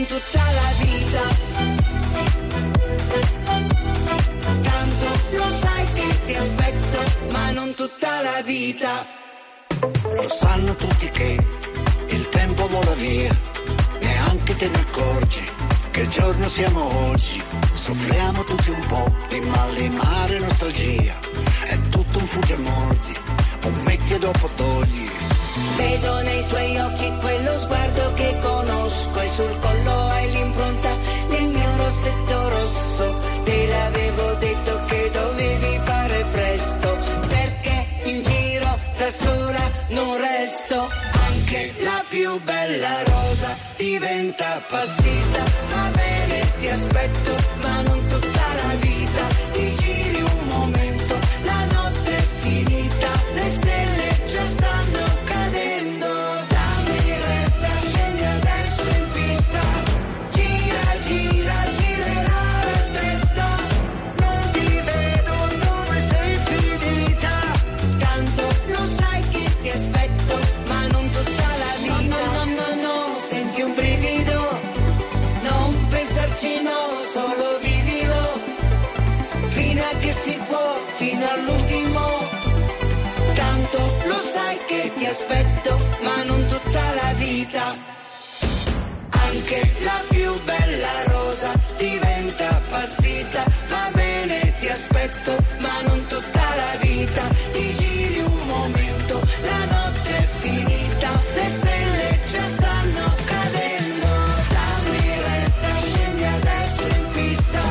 non 0.00 0.06
tutta 0.06 0.42
la 0.52 0.72
vita. 0.78 1.22
Tanto 4.62 5.06
lo 5.36 5.50
sai 5.60 5.84
che 5.92 6.24
ti 6.24 6.34
aspetto, 6.34 6.98
ma 7.32 7.50
non 7.50 7.74
tutta 7.74 8.22
la 8.22 8.42
vita. 8.42 9.06
Lo 10.14 10.28
sanno 10.28 10.74
tutti 10.76 11.10
che 11.10 11.38
il 12.08 12.28
tempo 12.30 12.66
vola 12.68 12.94
via, 12.94 13.36
neanche 14.00 14.56
te 14.56 14.68
ne 14.68 14.78
accorgi 14.78 15.48
che 15.90 16.08
giorno 16.08 16.48
siamo 16.48 17.10
oggi. 17.10 17.42
Soffriamo 17.74 18.42
tutti 18.44 18.70
un 18.70 18.86
po' 18.86 19.12
di 19.28 19.40
malinare 19.40 20.38
nostalgia, 20.38 21.18
è 21.64 21.78
tutto 21.88 22.18
un 22.18 22.26
fugge 22.26 22.56
mordi, 22.56 23.16
un 23.64 23.82
metti 23.82 24.14
e 24.14 24.18
dopo 24.18 24.48
togli. 24.56 25.19
Vedo 25.80 26.20
nei 26.20 26.46
tuoi 26.46 26.78
occhi 26.78 27.12
quello 27.20 27.56
sguardo 27.56 28.12
che 28.12 28.36
conosco 28.42 29.20
e 29.20 29.28
sul 29.28 29.58
collo 29.60 30.08
hai 30.08 30.30
l'impronta 30.30 30.90
del 31.30 31.46
mio 31.46 31.76
rossetto 31.78 32.48
rosso. 32.50 33.20
Te 33.44 33.66
l'avevo 33.66 34.34
detto 34.34 34.80
che 34.84 35.10
dovevi 35.10 35.80
fare 35.82 36.24
presto, 36.32 36.98
perché 37.28 37.86
in 38.04 38.22
giro 38.22 38.78
da 38.98 39.10
sola 39.10 39.70
non 39.88 40.18
resto. 40.18 40.88
Anche 41.28 41.72
la 41.78 42.04
più 42.08 42.38
bella 42.42 43.02
rosa 43.04 43.56
diventa 43.76 44.56
appassita. 44.56 45.42
Va 45.72 45.90
bene, 45.94 46.52
ti 46.58 46.68
aspetto, 46.68 47.32
ma 47.62 47.80
non 47.82 48.06
tutta 48.06 48.39
aspetto, 94.80 95.36
ma 95.58 95.82
non 95.86 96.06
tutta 96.06 96.42
la 96.56 96.72
vita. 96.80 97.22
Ti 97.52 97.74
giri 97.74 98.20
un 98.20 98.46
momento, 98.46 99.20
la 99.42 99.64
notte 99.74 100.16
è 100.16 100.26
finita. 100.40 101.10
Le 101.34 101.48
stelle 101.48 102.18
già 102.30 102.44
stanno 102.44 103.14
cadendo. 103.24 104.08
Dammi 104.54 105.20
retta, 105.28 105.70
scendi 105.84 106.24
adesso 106.24 106.86
in 106.98 107.06
pista. 107.12 107.62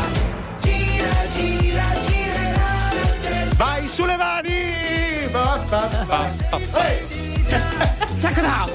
Gira, 0.62 1.28
gira, 1.36 1.86
girerà 2.08 2.74
la 2.94 3.10
testa. 3.22 3.64
Vai 3.64 3.88
sulle 3.88 4.18
mani! 4.18 5.28
Ba, 5.32 5.62
ba. 5.70 6.32
Ehi! 6.86 7.46
Check 8.20 8.38
it 8.38 8.46
out! 8.46 8.72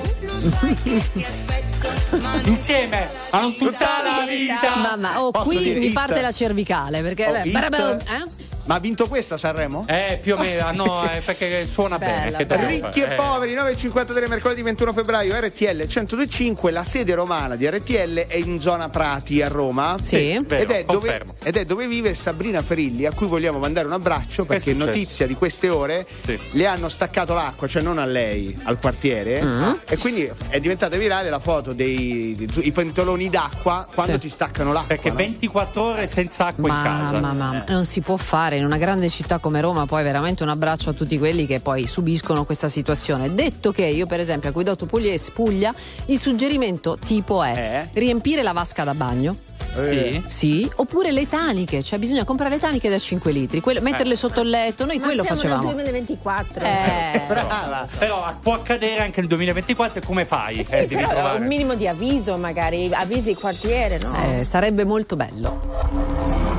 Insieme, 2.44 3.08
non 3.32 3.56
tutta 3.56 4.02
la 4.02 4.24
vita. 4.26 4.76
Mamma, 4.76 5.22
oh, 5.22 5.30
Posso 5.30 5.48
qui 5.48 5.74
mi 5.74 5.90
parte 5.90 6.20
la 6.20 6.32
cervicale 6.32 7.00
perché 7.02 7.26
Oh, 7.26 7.32
beh, 7.32 7.68
beh, 7.68 7.90
eh? 7.92 8.43
Ma 8.66 8.76
ha 8.76 8.78
vinto 8.80 9.06
questa 9.08 9.36
Sanremo? 9.36 9.84
Eh, 9.88 10.18
più 10.22 10.34
o 10.34 10.38
meno, 10.38 10.70
no, 10.72 11.04
eh, 11.10 11.20
perché 11.20 11.66
suona 11.66 11.98
bene. 11.98 12.24
Bella, 12.24 12.36
che 12.38 12.46
bella. 12.46 12.66
Ricchi 12.66 13.00
e? 13.00 13.12
Eh. 13.12 13.14
poveri, 13.14 13.54
9.53 13.54 14.28
mercoledì 14.28 14.62
21 14.62 14.92
febbraio, 14.92 15.34
RTL 15.38 15.82
102.5, 15.86 16.72
la 16.72 16.84
sede 16.84 17.14
romana 17.14 17.56
di 17.56 17.68
RTL 17.68 18.26
è 18.26 18.36
in 18.36 18.58
zona 18.60 18.88
Prati 18.88 19.42
a 19.42 19.48
Roma. 19.48 19.96
Sì. 20.00 20.42
Vero, 20.46 20.62
ed, 20.62 20.70
è 20.70 20.84
dove, 20.84 21.22
ed 21.42 21.56
è 21.56 21.64
dove 21.64 21.86
vive 21.86 22.14
Sabrina 22.14 22.62
Ferilli, 22.62 23.06
a 23.06 23.12
cui 23.12 23.26
vogliamo 23.26 23.58
mandare 23.58 23.86
un 23.86 23.92
abbraccio 23.92 24.44
perché 24.44 24.72
notizia 24.74 25.26
di 25.26 25.34
queste 25.34 25.68
ore 25.68 26.06
Sì. 26.16 26.38
le 26.52 26.66
hanno 26.66 26.88
staccato 26.88 27.34
l'acqua, 27.34 27.66
cioè 27.68 27.82
non 27.82 27.98
a 27.98 28.04
lei, 28.04 28.56
al 28.64 28.78
quartiere. 28.78 29.42
Mm. 29.44 29.72
E 29.86 29.96
quindi 29.98 30.30
è 30.48 30.60
diventata 30.60 30.96
virale 30.96 31.28
la 31.30 31.38
foto 31.38 31.72
dei, 31.72 32.34
dei- 32.36 32.66
i 32.66 32.72
pentoloni 32.72 33.28
d'acqua 33.28 33.86
quando 33.92 34.14
Sì. 34.14 34.20
ti 34.20 34.28
staccano 34.28 34.72
l'acqua. 34.72 34.88
Perché 34.94 35.10
no? 35.10 35.16
24 35.16 35.82
ore 35.82 36.06
senza 36.06 36.46
acqua 36.46 36.68
in 36.68 36.74
casa. 36.82 37.12
Mamma, 37.20 37.32
mamma, 37.32 37.64
non 37.68 37.84
si 37.84 38.00
può 38.00 38.16
fare 38.16 38.53
in 38.54 38.64
una 38.64 38.76
grande 38.78 39.08
città 39.08 39.38
come 39.38 39.60
Roma. 39.60 39.86
Poi 39.86 40.02
veramente 40.02 40.42
un 40.42 40.48
abbraccio 40.48 40.90
a 40.90 40.92
tutti 40.92 41.18
quelli 41.18 41.46
che 41.46 41.60
poi 41.60 41.86
subiscono 41.86 42.44
questa 42.44 42.68
situazione. 42.68 43.34
Detto 43.34 43.72
che 43.72 43.84
io, 43.84 44.06
per 44.06 44.20
esempio, 44.20 44.48
a 44.48 44.52
Guidotto 44.52 44.86
Pugliese, 44.86 45.30
Puglia, 45.30 45.74
il 46.06 46.18
suggerimento 46.18 46.98
tipo 47.02 47.42
è 47.42 47.88
Eh? 47.92 47.98
riempire 48.00 48.42
la 48.42 48.52
vasca 48.52 48.84
da 48.84 48.94
bagno. 48.94 49.36
Sì. 49.74 50.22
Sì, 50.26 50.70
oppure 50.76 51.10
le 51.10 51.26
taniche, 51.26 51.82
cioè 51.82 51.98
bisogna 51.98 52.22
comprare 52.22 52.54
le 52.54 52.60
taniche 52.60 52.88
da 52.88 52.96
5 52.98 53.32
litri, 53.32 53.60
quello- 53.60 53.80
metterle 53.80 54.14
sotto 54.14 54.40
il 54.42 54.48
letto, 54.48 54.86
noi 54.86 54.98
Ma 54.98 55.06
quello 55.06 55.22
siamo 55.24 55.36
facevamo. 55.36 55.62
nel 55.64 55.72
2024. 55.74 56.64
Eh, 56.64 57.22
Brava. 57.26 57.84
Però 57.98 58.34
può 58.40 58.52
accadere 58.54 59.00
anche 59.02 59.18
nel 59.18 59.28
2024 59.28 60.00
e 60.00 60.04
come 60.04 60.24
fai? 60.24 60.58
Eh 60.58 60.64
sì, 60.64 60.74
Eh, 60.74 60.86
però 60.86 61.36
un 61.36 61.46
minimo 61.46 61.74
di 61.74 61.88
avviso 61.88 62.36
magari, 62.36 62.88
avvisi 62.92 63.30
il 63.30 63.36
quartiere, 63.38 63.98
no? 63.98 64.14
eh, 64.38 64.44
sarebbe 64.44 64.84
molto 64.84 65.16
bello. 65.16 66.23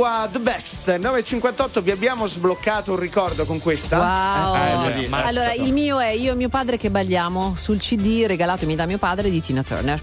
sua 0.00 0.26
The 0.32 0.38
Best 0.40 0.88
9.58 0.96 1.80
vi 1.82 1.90
abbiamo 1.90 2.26
sbloccato 2.26 2.92
un 2.92 2.98
ricordo 2.98 3.44
con 3.44 3.60
questa 3.60 3.98
Wow. 3.98 4.86
Eh, 4.88 4.92
dire. 4.94 5.08
allora, 5.22 5.52
il 5.52 5.74
mio 5.74 6.00
è 6.00 6.08
io 6.08 6.32
e 6.32 6.36
mio 6.36 6.48
padre 6.48 6.78
che 6.78 6.90
balliamo 6.90 7.52
sul 7.54 7.76
CD 7.78 8.24
regalatemi 8.26 8.74
da 8.74 8.86
mio 8.86 8.96
padre 8.96 9.28
di 9.28 9.42
Tina 9.42 9.62
Turner. 9.62 10.00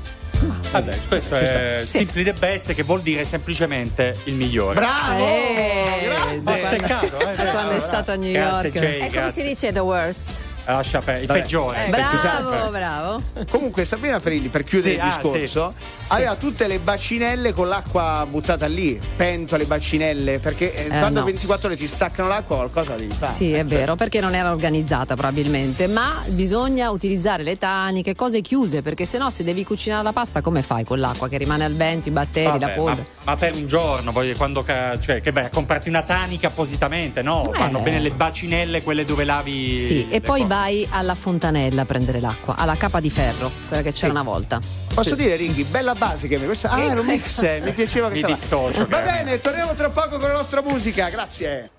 Vabbè, 0.72 1.00
questo 1.08 1.36
Ci 1.36 1.44
è 1.44 1.82
sta. 1.84 1.98
Simply 1.98 2.24
the 2.24 2.34
Best, 2.34 2.74
che 2.76 2.84
vuol 2.84 3.02
dire 3.02 3.26
semplicemente 3.26 4.16
il 4.26 4.36
migliore. 4.36 4.76
Bravo! 4.76 5.26
Eh, 5.26 6.42
quando- 6.44 6.52
peccato, 6.70 7.20
eh, 7.20 7.36
da 7.36 7.46
quando 7.50 7.72
è 7.72 7.80
stato 7.80 8.12
a 8.12 8.16
New 8.16 8.32
Grazie, 8.32 8.68
York. 8.70 8.80
Jay, 8.80 8.96
E 8.96 8.98
come 9.00 9.10
grazie. 9.10 9.42
si 9.42 9.48
dice 9.50 9.72
the 9.72 9.80
worst? 9.80 10.30
Lascia 10.68 11.02
per 11.02 11.22
il 11.22 11.28
Vabbè. 11.28 11.42
peggiore. 11.42 11.86
Eh, 11.86 11.90
Bravo, 11.90 12.70
bravo. 12.70 13.22
Comunque 13.50 13.86
Sabrina 13.86 14.20
Ferilli 14.20 14.50
per 14.50 14.64
chiudere 14.64 14.96
Sì, 14.96 14.96
il 14.96 15.02
ah, 15.02 15.06
discorso 15.06 15.74
aveva 16.08 16.36
tutte 16.36 16.68
le 16.68 16.80
bacinelle 16.80 17.54
con 17.54 17.68
l'acqua 17.68 18.26
buttata 18.30 18.66
lì, 18.68 19.00
pentole, 19.16 19.66
bacinelle, 19.66 20.40
perché 20.40 20.74
eh, 20.74 20.88
quando 20.90 21.20
no. 21.20 21.26
24 21.26 21.68
ore 21.68 21.78
ti 21.78 21.88
staccano 21.88 22.28
l'acqua 22.28 22.58
qualcosa 22.58 22.96
devi 22.96 23.14
fare. 23.14 23.34
Sì, 23.34 23.54
è 23.54 23.66
vero, 23.66 23.96
perché 23.96 24.20
non 24.20 24.36
era 24.36 24.52
organizzata 24.52 25.16
probabilmente, 25.16 25.88
ma 25.88 26.22
bisogna 26.28 26.90
utilizzare 26.92 27.44
le 27.44 27.58
taniche, 27.58 28.16
cose 28.16 28.42
chiuse, 28.42 28.82
perché 28.82 29.06
se 29.06 29.18
no 29.18 29.30
se 29.30 29.44
devi 29.44 29.64
cucinare 29.64 30.04
la 30.04 30.14
pasta 30.14 30.42
come 30.42 30.62
fai 30.62 30.84
con 30.84 31.00
l'acqua 31.00 31.28
che 31.28 31.38
rimane 31.38 31.64
al 31.66 31.74
vento, 31.76 32.10
i 32.10 32.12
batteri, 32.12 32.46
Vabbè, 32.48 32.60
la 32.60 32.68
ma, 32.68 32.74
polvere? 32.74 33.08
Ma 33.28 33.36
per 33.36 33.56
un 33.56 33.68
giorno, 33.68 34.14
voglio, 34.14 34.38
quando 34.38 34.64
ca- 34.64 34.98
cioè, 35.02 35.20
che 35.20 35.34
vai 35.34 35.44
a 35.44 35.50
comprarti 35.50 35.90
una 35.90 36.02
tanica 36.02 36.48
appositamente, 36.48 37.22
no? 37.22 37.44
Eh. 37.54 37.58
Vanno 37.58 37.80
bene 37.80 38.00
le 38.00 38.12
bacinelle, 38.12 38.82
quelle 38.82 39.04
dove 39.04 39.26
lavi. 39.26 39.78
Sì, 39.86 40.08
e 40.10 40.22
poi 40.22 40.44
cose. 40.44 40.54
vai 40.54 40.88
alla 40.90 41.14
fontanella 41.14 41.82
a 41.82 41.86
prendere 41.86 42.22
l'acqua, 42.22 42.56
alla 42.56 42.78
capa 42.78 43.02
di 43.02 43.10
ferro, 43.10 43.52
quella 43.68 43.84
che 43.84 43.92
c'era 43.92 44.14
una 44.14 44.24
volta. 44.24 44.62
Posso 44.94 45.16
dire, 45.16 45.36
Ringhi, 45.36 45.66
bella 45.66 45.94
base 45.94 46.30
che 46.30 46.38
mi 46.38 46.46
questa. 46.46 46.70
Ah, 46.70 46.80
era 46.80 47.02
un 47.02 47.06
mix, 47.06 47.40
eh, 47.40 47.60
mi 47.62 47.74
piaceva 47.74 48.08
Mi 48.08 48.22
questa. 48.22 48.46
dissocio, 48.48 48.88
Va 48.88 49.02
bene, 49.02 49.42
torniamo 49.42 49.74
tra 49.74 49.90
poco 49.90 50.20
con 50.20 50.30
la 50.30 50.36
nostra 50.38 50.62
musica, 50.62 51.10
grazie. 51.10 51.72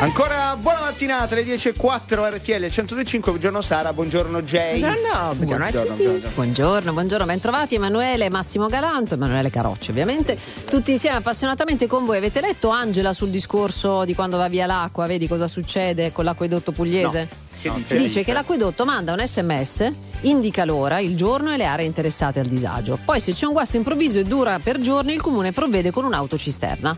Ancora 0.00 0.56
buona 0.56 0.78
mattinata, 0.80 1.34
alle 1.34 1.42
10.04 1.44 2.34
RTL 2.36 2.70
125, 2.70 3.32
buongiorno 3.32 3.60
Sara, 3.60 3.92
buongiorno 3.92 4.42
Jay. 4.42 4.78
Buongiorno, 4.78 5.34
buongiorno 5.34 5.64
a 5.64 5.70
tutti. 5.70 6.02
buongiorno. 6.04 6.30
Buongiorno, 6.34 6.92
buongiorno, 6.92 7.26
bentrovati 7.26 7.74
Emanuele, 7.74 8.30
Massimo 8.30 8.68
Galanto, 8.68 9.14
Emanuele 9.14 9.50
Carocci 9.50 9.90
ovviamente, 9.90 10.38
tutti 10.70 10.92
insieme 10.92 11.16
appassionatamente 11.16 11.88
con 11.88 12.04
voi. 12.04 12.18
Avete 12.18 12.40
letto 12.40 12.68
Angela 12.68 13.12
sul 13.12 13.30
discorso 13.30 14.04
di 14.04 14.14
quando 14.14 14.36
va 14.36 14.46
via 14.48 14.66
l'acqua, 14.66 15.06
vedi 15.06 15.26
cosa 15.26 15.48
succede 15.48 16.12
con 16.12 16.24
l'acquedotto 16.24 16.70
pugliese? 16.70 17.46
Che 17.60 17.68
dice? 17.74 17.96
Dice 17.96 18.22
che 18.22 18.32
l'acquedotto 18.32 18.84
manda 18.84 19.12
un 19.14 19.26
sms, 19.26 19.92
indica 20.20 20.64
l'ora, 20.64 21.00
il 21.00 21.16
giorno 21.16 21.52
e 21.52 21.56
le 21.56 21.64
aree 21.64 21.86
interessate 21.86 22.38
al 22.38 22.46
disagio. 22.46 23.00
Poi 23.04 23.18
se 23.18 23.32
c'è 23.32 23.46
un 23.46 23.52
guasto 23.52 23.76
improvviso 23.76 24.18
e 24.20 24.22
dura 24.22 24.60
per 24.60 24.78
giorni, 24.78 25.12
il 25.12 25.20
comune 25.20 25.50
provvede 25.50 25.90
con 25.90 26.04
un'autocisterna. 26.04 26.96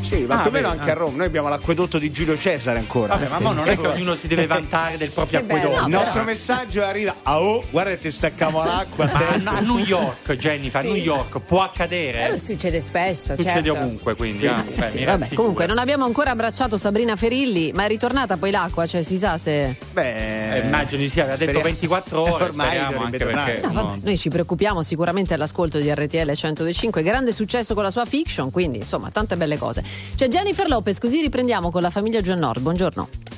Sì, 0.00 0.24
ma 0.26 0.38
Ah, 0.38 0.42
più 0.42 0.50
o 0.50 0.52
meno 0.52 0.68
vedi, 0.68 0.80
anche 0.80 0.90
ah. 0.90 0.94
a 0.94 0.96
Roma. 0.96 1.16
Noi 1.18 1.26
abbiamo 1.26 1.48
l'acquedotto 1.48 1.98
di 1.98 2.10
Giulio 2.10 2.36
Cesare 2.36 2.78
ancora. 2.78 3.16
Vabbè, 3.16 3.28
ma 3.30 3.40
mo 3.40 3.52
non 3.52 3.68
è 3.68 3.76
che 3.78 3.86
ognuno 3.86 4.14
si 4.14 4.26
deve 4.28 4.46
vantare 4.48 4.96
del 4.96 5.10
proprio 5.10 5.40
Che 5.40 5.44
bello, 5.46 5.58
acquedotto. 5.60 5.86
Il 5.86 5.92
no, 5.92 5.98
nostro 5.98 6.20
però- 6.20 6.32
messaggio 6.32 6.82
arriva. 6.84 7.14
Ah, 7.22 7.40
oh, 7.40 7.64
guarda 7.70 7.96
ti 7.96 8.10
staccavo 8.10 8.62
l'acqua. 8.64 9.04
Ma 9.06 9.50
a, 9.52 9.56
a 9.56 9.60
New 9.60 9.78
York, 9.78 10.32
Jennifer, 10.34 10.80
a 10.80 10.84
New 10.84 10.94
York 10.94 11.40
può 11.40 11.62
accadere. 11.62 12.30
Eh, 12.32 12.38
succede 12.38 12.80
spesso, 12.80 13.34
Succede 13.34 13.64
certo. 13.64 13.72
ovunque, 13.72 14.14
quindi. 14.14 14.38
Sì, 14.38 14.46
ah, 14.46 14.62
sì, 14.62 14.98
beh, 14.98 15.04
vabbè, 15.04 15.34
comunque 15.34 15.66
non 15.66 15.78
abbiamo 15.78 16.04
ancora 16.04 16.30
abbracciato 16.30 16.76
Sabrina 16.76 17.16
Ferilli, 17.16 17.72
ma 17.72 17.84
è 17.84 17.88
ritornata 17.88 18.36
poi 18.36 18.50
l'acqua, 18.50 18.86
cioè 18.86 19.02
si 19.02 19.16
sa 19.16 19.36
se... 19.36 19.76
Beh, 19.92 20.56
Eh, 20.56 20.60
immagino 20.60 21.00
di 21.02 21.08
sì, 21.08 21.20
aveva 21.20 21.36
detto 21.36 21.50
speriamo- 21.50 21.76
24 21.78 22.20
ore. 22.34 22.44
Ormai 22.44 22.78
anche 22.78 23.16
perché. 23.18 23.60
No, 23.62 23.72
vabbè, 23.72 23.74
no. 23.74 23.98
Noi 24.02 24.16
ci 24.18 24.28
preoccupiamo 24.28 24.82
sicuramente 24.82 25.34
all'ascolto 25.34 25.78
di 25.78 25.92
RTL 25.92 26.32
105, 26.32 27.02
grande 27.02 27.32
successo 27.32 27.74
con 27.74 27.82
la 27.82 27.90
sua 27.90 28.04
fiction, 28.04 28.50
quindi 28.50 28.78
insomma 28.78 29.10
tante 29.10 29.36
belle 29.36 29.56
cose. 29.56 29.67
C'è 30.14 30.28
Jennifer 30.28 30.68
Lopez, 30.68 30.98
così 30.98 31.20
riprendiamo 31.20 31.70
con 31.70 31.82
la 31.82 31.90
famiglia 31.90 32.20
John 32.20 32.38
Nord. 32.38 32.60
Buongiorno. 32.60 33.37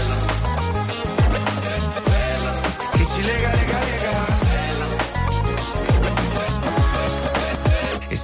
Che 3.01 3.07
ci 3.07 3.21
lega, 3.23 3.51
lega, 3.51 3.79
lega. 3.79 4.30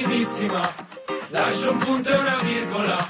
Bellissimissima. 0.00 0.74
Lascio 1.28 1.72
un 1.72 1.78
punto 1.78 2.08
e 2.08 2.16
una 2.16 2.38
virgola 2.42 3.08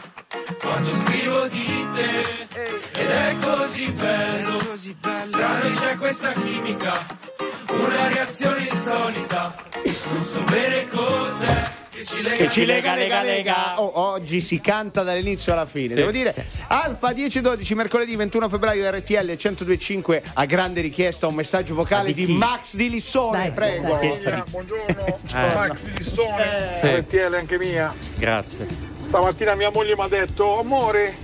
quando 0.61 0.91
scrivo 0.91 1.47
di 1.49 1.89
te. 1.95 2.49
Ed 2.93 3.11
è 3.11 3.37
così 3.41 3.91
bello, 3.93 4.59
tra 5.31 5.59
noi 5.59 5.73
c'è 5.73 5.97
questa 5.97 6.33
chimica, 6.33 7.07
una 7.69 8.09
reazione 8.09 8.67
insolita. 8.69 9.55
Non 10.11 10.23
so 10.23 10.43
bene 10.43 10.87
cos'è. 10.89 11.80
Che 12.05 12.49
ci 12.49 12.65
lega, 12.65 12.95
lega, 12.95 12.95
lega, 12.95 13.23
lega. 13.23 13.81
Oh, 13.81 13.99
oggi 14.13 14.41
si 14.41 14.59
canta 14.61 15.03
dall'inizio 15.03 15.53
alla 15.53 15.67
fine. 15.67 15.95
Devo 15.95 16.11
dire, 16.11 16.33
Alfa 16.69 17.11
10-12, 17.11 17.75
mercoledì 17.75 18.17
21 18.17 18.49
febbraio, 18.49 18.91
RTL 18.91 19.27
1025 19.27 20.23
a 20.35 20.45
grande 20.47 20.81
richiesta 20.81 21.27
un 21.27 21.35
messaggio 21.35 21.75
vocale 21.75 22.15
di, 22.15 22.27
Max 22.29 22.75
di 22.75 22.89
Lissone. 22.89 23.53
prego. 23.53 23.99
Buongiorno, 24.49 25.19
sono 25.27 25.47
Eh. 25.47 25.55
Max 25.55 25.81
di 25.83 25.93
Lissone, 25.99 26.45
Sì. 26.81 26.87
RTL 26.87 27.35
anche 27.35 27.59
mia. 27.59 27.95
Grazie. 28.17 28.67
Stamattina 29.03 29.55
mia 29.55 29.71
moglie 29.71 29.95
mi 29.95 30.03
ha 30.03 30.09
detto, 30.09 30.59
amore, 30.59 31.15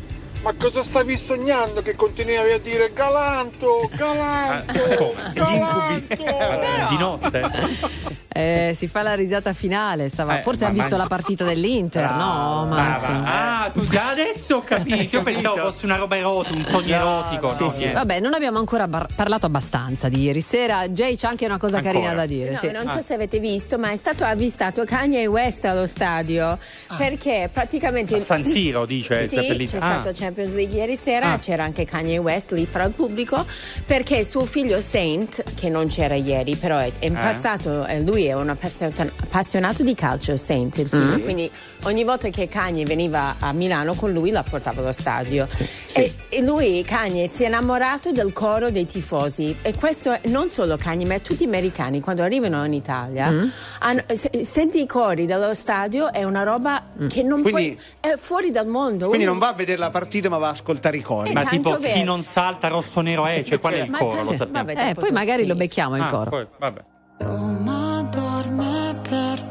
ma 0.46 0.54
cosa 0.56 0.84
stavi 0.84 1.18
sognando 1.18 1.82
che 1.82 1.96
continuavi 1.96 2.52
a 2.52 2.58
dire 2.60 2.92
galanto, 2.92 3.90
galanto, 3.96 5.12
galanto? 5.32 6.06
Di 6.88 6.96
notte? 6.98 8.14
Eh, 8.36 8.72
si 8.74 8.86
fa 8.86 9.00
la 9.00 9.14
risata 9.14 9.54
finale. 9.54 10.10
Stava, 10.10 10.40
Eh, 10.40 10.42
forse 10.42 10.66
ha 10.66 10.68
visto 10.68 10.90
ma- 10.96 11.04
la 11.04 11.06
partita 11.06 11.42
dell'Inter, 11.42 12.10
no, 12.10 12.66
Max? 12.68 13.04
Ah, 13.08 13.62
ah, 13.64 13.70
tu 13.70 13.80
già 13.80 14.10
adesso 14.10 14.56
ho 14.56 14.60
capito. 14.62 15.16
Io 15.16 15.22
pensavo 15.22 15.56
fosse 15.56 15.86
una 15.86 15.96
roba 15.96 16.18
erotica, 16.18 16.54
un 16.54 16.64
sogno 16.66 16.94
erotico. 16.94 17.48
Sì, 17.48 17.62
no, 17.62 17.68
sì. 17.70 17.90
Vabbè, 17.90 18.20
non 18.20 18.34
abbiamo 18.34 18.58
ancora 18.58 18.86
bar- 18.88 19.06
parlato 19.14 19.46
abbastanza 19.46 20.10
di 20.10 20.20
ieri 20.20 20.42
sera. 20.42 20.86
Jay 20.88 21.16
c'ha 21.16 21.30
anche 21.30 21.46
una 21.46 21.56
cosa 21.56 21.78
Ancora. 21.78 21.94
carina 21.94 22.14
da 22.14 22.26
dire. 22.26 22.50
No, 22.50 22.56
sì. 22.58 22.70
non 22.72 22.86
so 22.90 23.00
se 23.00 23.14
avete 23.14 23.38
visto, 23.38 23.78
ma 23.78 23.90
è 23.92 23.96
stato 23.96 24.24
avvistato 24.26 24.84
Kanye 24.84 25.24
West 25.24 25.64
allo 25.64 25.86
stadio 25.86 26.58
perché 26.98 27.48
praticamente 27.50 28.16
A 28.16 28.20
San 28.20 28.44
Siro, 28.44 28.84
dice, 28.84 29.28
Sì, 29.28 29.64
c'è 29.66 29.78
Ah. 29.78 30.02
stato 30.02 30.12
Champions 30.36 30.54
League 30.54 30.76
ieri 30.76 30.96
sera, 30.96 31.32
Ah. 31.32 31.38
c'era 31.38 31.64
anche 31.64 31.86
Kanye 31.86 32.18
West 32.18 32.52
lì 32.52 32.66
fra 32.66 32.84
il 32.84 32.92
pubblico 32.92 33.42
perché 33.86 34.22
suo 34.22 34.44
figlio 34.44 34.82
Saint, 34.82 35.42
che 35.54 35.70
non 35.70 35.86
c'era 35.86 36.14
ieri, 36.14 36.56
però 36.56 36.76
è- 36.76 36.92
in 37.00 37.16
Eh. 37.16 37.18
passato 37.18 37.86
eh, 37.86 38.00
lui 38.00 38.26
è 38.26 38.34
un 38.34 38.50
appassionato, 38.50 39.00
appassionato 39.02 39.82
di 39.82 39.94
calcio, 39.94 40.36
Saint, 40.36 40.76
il 40.76 40.88
figlio, 40.88 41.16
Mm. 41.16 41.22
quindi 41.22 41.50
ogni 41.84 42.04
volta 42.04 42.28
che 42.28 42.48
Kanye 42.48 42.84
veniva 42.84 43.36
a 43.38 43.52
Milano 43.52 43.94
con 43.94 44.12
lui 44.12 44.30
la 44.30 44.42
portava 44.42 44.80
allo 44.80 44.92
stadio. 44.92 45.46
E, 45.92 46.12
e 46.28 46.42
lui, 46.42 46.82
Kanye, 46.86 47.28
si 47.28 47.44
è 47.44 47.46
innamorato 47.46 48.12
del 48.12 48.32
coro 48.32 48.70
dei 48.70 48.86
tifosi 48.86 49.56
e 49.62 49.74
questo 49.74 50.12
è 50.12 50.20
non 50.28 50.48
solo 50.50 50.76
Kanye, 50.76 51.06
ma 51.06 51.18
tutti 51.18 51.44
gli 51.44 51.48
americani 51.48 52.00
quando 52.00 52.22
arrivano 52.22 52.64
in 52.64 52.72
Italia, 52.74 53.30
Mm. 53.30 53.44
hanno- 53.80 54.02
se- 54.12 54.44
senti 54.44 54.80
i 54.82 54.86
cori 54.86 55.26
dello 55.26 55.54
stadio, 55.54 56.12
è 56.12 56.24
una 56.24 56.42
roba 56.42 56.82
che 57.08 57.22
non 57.22 57.42
Quindi- 57.42 57.74
puoi... 57.76 57.80
è 58.00 58.16
fuori 58.16 58.50
dal 58.50 58.66
mondo. 58.66 59.06
Quindi 59.08 59.24
Uno- 59.24 59.32
non 59.38 59.40
va 59.40 59.48
a 59.48 59.54
vedere 59.54 59.78
la 59.78 59.90
partita, 59.90 60.28
ma 60.28 60.38
va 60.38 60.48
a 60.48 60.50
ascoltare 60.50 60.96
i 60.96 61.02
cori. 61.02 61.32
Ma 61.32 61.44
tipo 61.44 61.76
vero. 61.76 61.92
chi 61.94 62.02
non 62.02 62.22
salta 62.22 62.68
rosso 62.68 63.00
nero 63.00 63.24
è, 63.26 63.42
cioè 63.44 63.58
qual 63.60 63.74
è 63.74 63.82
il 63.82 63.90
Ma 63.90 63.98
coro? 63.98 64.20
sì, 64.22 64.30
Lo 64.30 64.36
sappiamo. 64.36 64.64
vabbè, 64.66 64.88
Eh, 64.90 64.94
poi 64.94 65.10
magari 65.12 65.46
lo 65.46 65.54
becchiamo 65.54 65.96
il 65.96 66.02
Ah, 66.02 66.08
coro. 66.08 66.30
poi, 66.30 66.46
vabbè. 66.58 66.84
Roma 67.18 68.06
dorme 68.10 68.98
per 69.08 69.42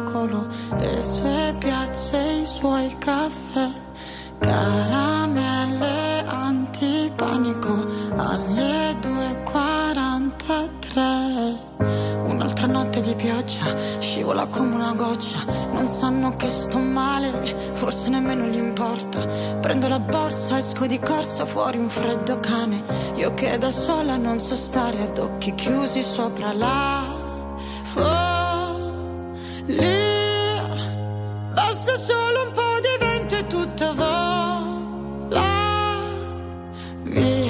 miracolo, 0.00 0.46
le 0.78 1.04
sue 1.04 1.54
piazze, 1.58 2.18
i 2.40 2.46
suoi 2.46 2.96
caffè, 2.98 3.68
caramelle 4.38 6.24
antipanico 6.26 7.86
alle 8.16 8.96
2.43. 9.00 11.68
Un'altra 12.24 12.66
notte 12.66 13.00
di 13.00 13.14
pioggia, 13.14 13.76
scivola 13.98 14.46
come 14.46 14.74
una 14.74 14.94
goccia, 14.94 15.44
non 15.72 15.86
sanno 15.86 16.34
che 16.36 16.48
sto 16.48 16.78
male, 16.78 17.54
forse 17.74 18.08
nemmeno 18.08 18.46
gli 18.46 18.56
importa. 18.56 19.26
Prendo 19.60 19.88
la 19.88 20.00
borsa, 20.00 20.56
esco 20.58 20.86
di 20.86 20.98
corsa, 20.98 21.44
fuori 21.44 21.78
un 21.78 21.88
freddo 21.88 22.40
cane, 22.40 22.82
io 23.16 23.34
che 23.34 23.58
da 23.58 23.70
sola 23.70 24.16
non 24.16 24.40
so 24.40 24.54
stare 24.54 25.02
ad 25.02 25.18
occhi 25.18 25.54
chiusi 25.54 26.02
sopra 26.02 26.52
la 26.52 27.18
Basta 31.54 31.96
solo 31.96 32.46
un 32.46 32.52
po' 32.52 32.80
di 32.80 32.96
vento 32.98 33.36
e 33.36 33.46
tutto 33.46 33.94
vola 33.94 35.40
via. 37.04 37.49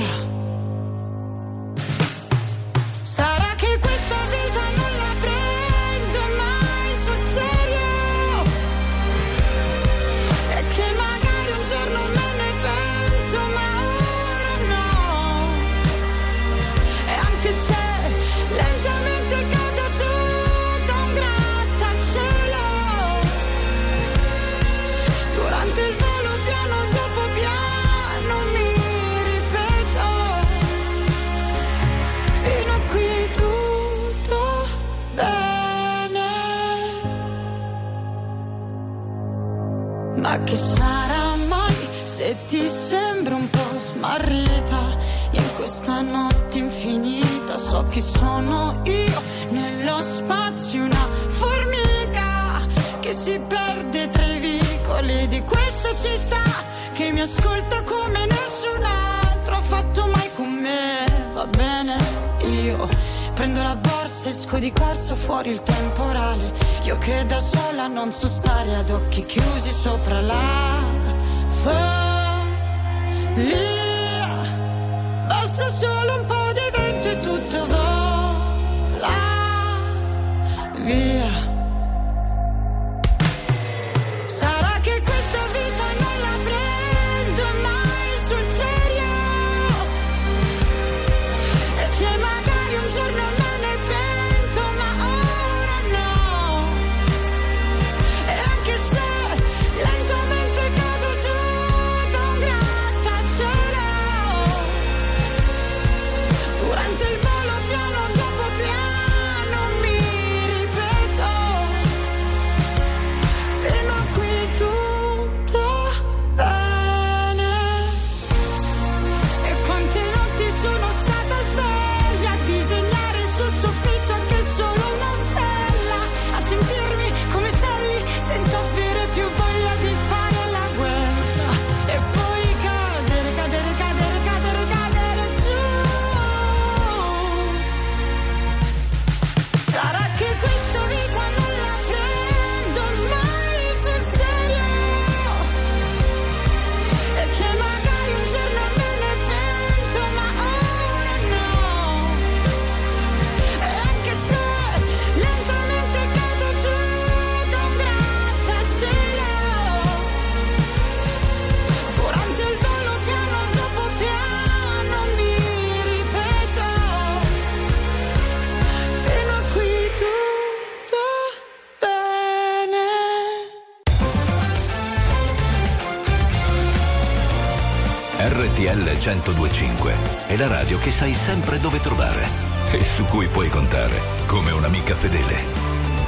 RTL 178.41 178.83
1025 178.83 179.95
è 180.29 180.37
la 180.39 180.47
radio 180.47 180.79
che 180.79 180.91
sai 180.91 181.15
sempre 181.15 181.61
dove 181.61 181.79
trovare 181.79 182.27
e 182.73 182.83
su 182.87 183.05
cui 183.05 183.27
puoi 183.27 183.51
contare 183.51 184.01
come 184.27 184.51
un'amica 184.51 184.95
fedele. 184.95 185.35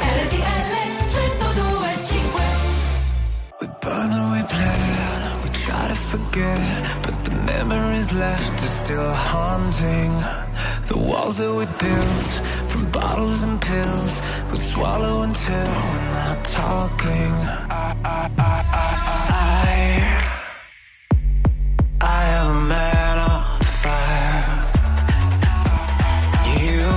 RTL 0.00 0.72
1025 1.08 2.42
We 3.60 3.68
burn 3.80 4.12
and 4.12 4.32
we 4.32 4.42
play, 4.44 5.42
we 5.42 5.50
try 5.50 5.88
to 5.88 5.94
forget, 5.94 7.02
but 7.02 7.14
the 7.24 7.34
memories 7.44 8.10
left 8.12 8.62
are 8.62 8.66
still 8.66 9.12
haunting. 9.12 10.12
The 10.86 10.96
walls 10.96 11.36
that 11.36 11.52
we 11.52 11.66
built 11.66 12.28
from 12.68 12.90
bottles 12.90 13.42
and 13.42 13.60
pills, 13.60 14.22
we 14.50 14.56
swallow 14.56 15.20
until 15.20 15.68
we're 15.68 16.08
not 16.14 16.42
talking. 16.44 17.32
I, 17.68 17.94
I, 18.02 18.30
I. 18.38 18.51
on 22.42 23.42
fire. 23.82 24.44
You, 26.60 26.88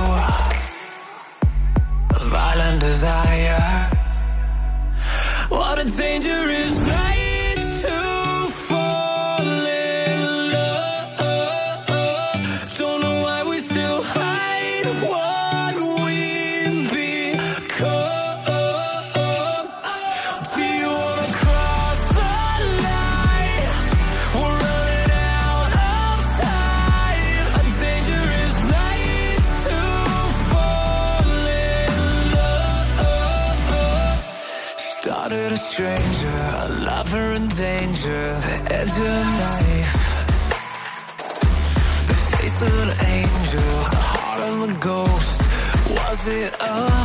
violent 2.30 2.80
desire. 2.80 3.90
What 5.48 5.78
a 5.78 5.84
dangerous 5.84 6.75
oh. 46.60 46.95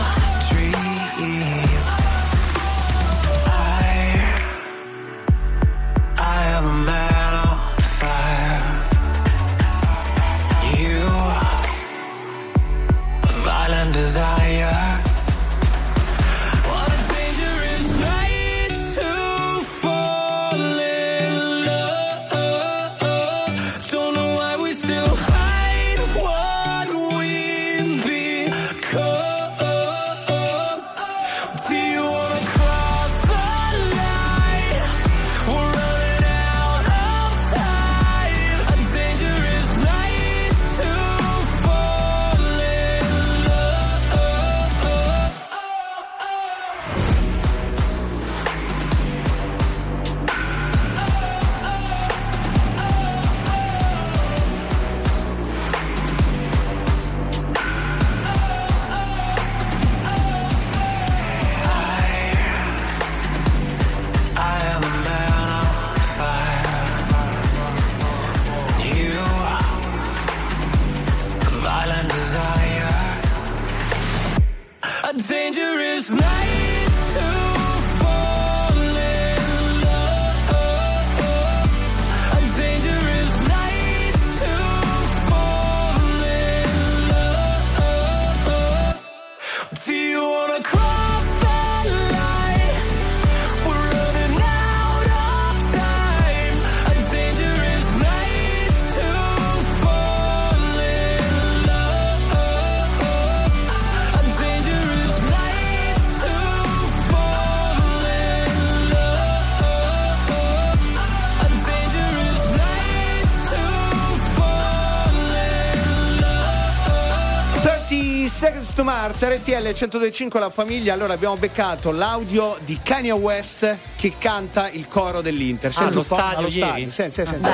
West 118.81 118.83
to 118.83 118.83
Mars, 118.83 119.23
RTL 119.23 119.63
1025 119.63 120.39
la 120.39 120.49
famiglia. 120.49 120.93
Allora 120.93 121.13
abbiamo 121.13 121.37
beccato 121.37 121.91
l'audio 121.91 122.57
di 122.63 122.79
Kanye 122.81 123.11
West 123.11 123.77
che 123.95 124.13
canta 124.17 124.69
il 124.69 124.87
coro 124.87 125.21
dell'Inter. 125.21 125.71
Senti 125.71 125.91
allo 125.91 125.99
un 126.01 126.07
po'? 126.07 126.15
stadio 126.15 126.37
allo 126.37 126.47
ieri? 126.47 126.59
stadio. 126.59 126.91
Senti, 126.91 127.13
senti, 127.13 127.31
senti. 127.31 127.49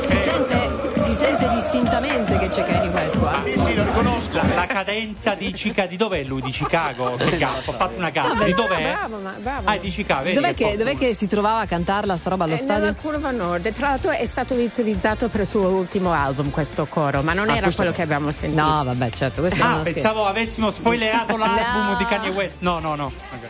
Si 0.00 0.18
sente, 0.20 1.00
si 1.00 1.14
sente 1.14 1.48
distintamente 1.50 2.38
che 2.38 2.48
c'è 2.48 2.62
Kanye 2.64 2.87
West 3.08 3.18
qua. 3.18 3.40
Sì, 3.44 3.58
sì, 3.58 3.74
lo 3.74 3.84
riconosco. 3.84 4.36
La, 4.36 4.54
la 4.54 4.66
cadenza 4.66 5.34
di 5.34 5.50
Chicago, 5.52 5.88
di 5.88 5.96
dov'è 5.96 6.22
lui? 6.24 6.40
Di 6.42 6.50
Chicago? 6.50 7.16
Che 7.16 7.36
cazzo? 7.38 7.70
Ho 7.70 7.74
fatto 7.74 7.96
una 7.96 8.10
gaffa. 8.10 8.44
Di 8.44 8.52
dov'è? 8.52 8.82
Bravo, 8.92 9.18
ma 9.18 9.34
bravo. 9.38 9.62
Ah, 9.68 9.76
di 9.78 9.88
Chicago. 9.88 10.22
vedi 10.24 10.34
Dov'è 10.34 10.54
che, 10.54 10.76
dov'è 10.76 10.96
che 10.96 11.14
si 11.14 11.26
trovava 11.26 11.60
a 11.60 11.66
cantarla 11.66 12.16
sta 12.16 12.30
roba 12.30 12.44
allo 12.44 12.54
Eh, 12.54 12.58
stadio? 12.58 12.84
Nella 12.84 12.94
curva 13.00 13.30
nord, 13.30 13.72
tra 13.72 13.88
l'altro 13.88 14.10
è 14.10 14.24
stato 14.26 14.54
utilizzato 14.54 15.28
per 15.28 15.40
il 15.40 15.46
suo 15.46 15.68
ultimo 15.68 16.12
album 16.12 16.50
questo 16.50 16.86
coro, 16.86 17.22
ma 17.22 17.32
non 17.32 17.48
Ah, 17.48 17.52
era 17.52 17.60
questo 17.62 17.76
quello 17.82 17.92
che 17.94 18.02
abbiamo 18.02 18.30
sentito. 18.30 18.62
No, 18.62 18.84
vabbè, 18.84 19.10
certo, 19.10 19.40
questo 19.40 19.62
Ah, 19.62 19.68
non 19.68 19.80
scherzo. 19.80 19.92
pensavo 20.02 20.26
avessimo 20.26 20.70
spoilerato 20.70 21.36
l'album 21.38 21.90
No. 21.90 21.96
di 21.96 22.04
Kanye 22.04 22.28
West. 22.30 22.60
No, 22.60 22.78
no, 22.78 22.94
no. 22.94 23.06
Ok. 23.06 23.48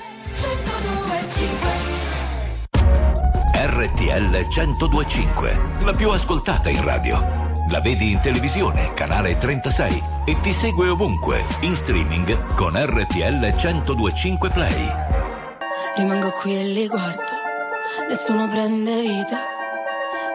RTL 3.60 4.46
1025, 4.48 5.60
la 5.82 5.92
più 5.92 6.10
ascoltata 6.10 6.68
in 6.68 6.82
radio. 6.84 7.47
La 7.70 7.80
vedi 7.80 8.12
in 8.12 8.20
televisione, 8.20 8.94
canale 8.94 9.36
36 9.36 10.02
e 10.24 10.40
ti 10.40 10.52
segue 10.52 10.88
ovunque, 10.88 11.44
in 11.60 11.76
streaming 11.76 12.54
con 12.54 12.72
RTL 12.72 13.54
1025 13.54 14.48
Play. 14.48 14.88
Rimango 15.96 16.30
qui 16.30 16.58
e 16.58 16.64
li 16.64 16.88
guardo, 16.88 17.22
nessuno 18.08 18.48
prende 18.48 19.00
vita. 19.00 19.38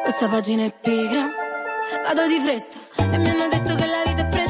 Questa 0.04 0.28
pagina 0.28 0.64
è 0.64 0.72
pigra, 0.80 1.28
vado 2.06 2.28
di 2.28 2.40
fretta 2.40 2.78
e 3.12 3.18
mi 3.18 3.28
hanno 3.28 3.48
detto 3.50 3.74
che 3.74 3.86
la 3.88 4.04
vita 4.06 4.22
è 4.22 4.28
preziosa. 4.28 4.43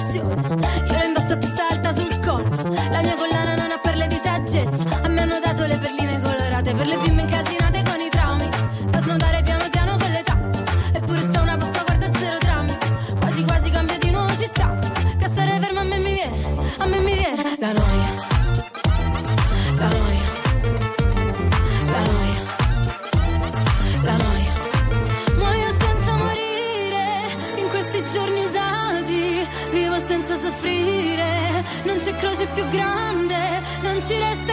Soffrire. 30.64 31.64
Non 31.84 31.98
c'è 31.98 32.16
croce 32.16 32.48
più 32.48 32.66
grande. 32.70 33.62
Non 33.82 34.02
ci 34.02 34.18
resta 34.18 34.53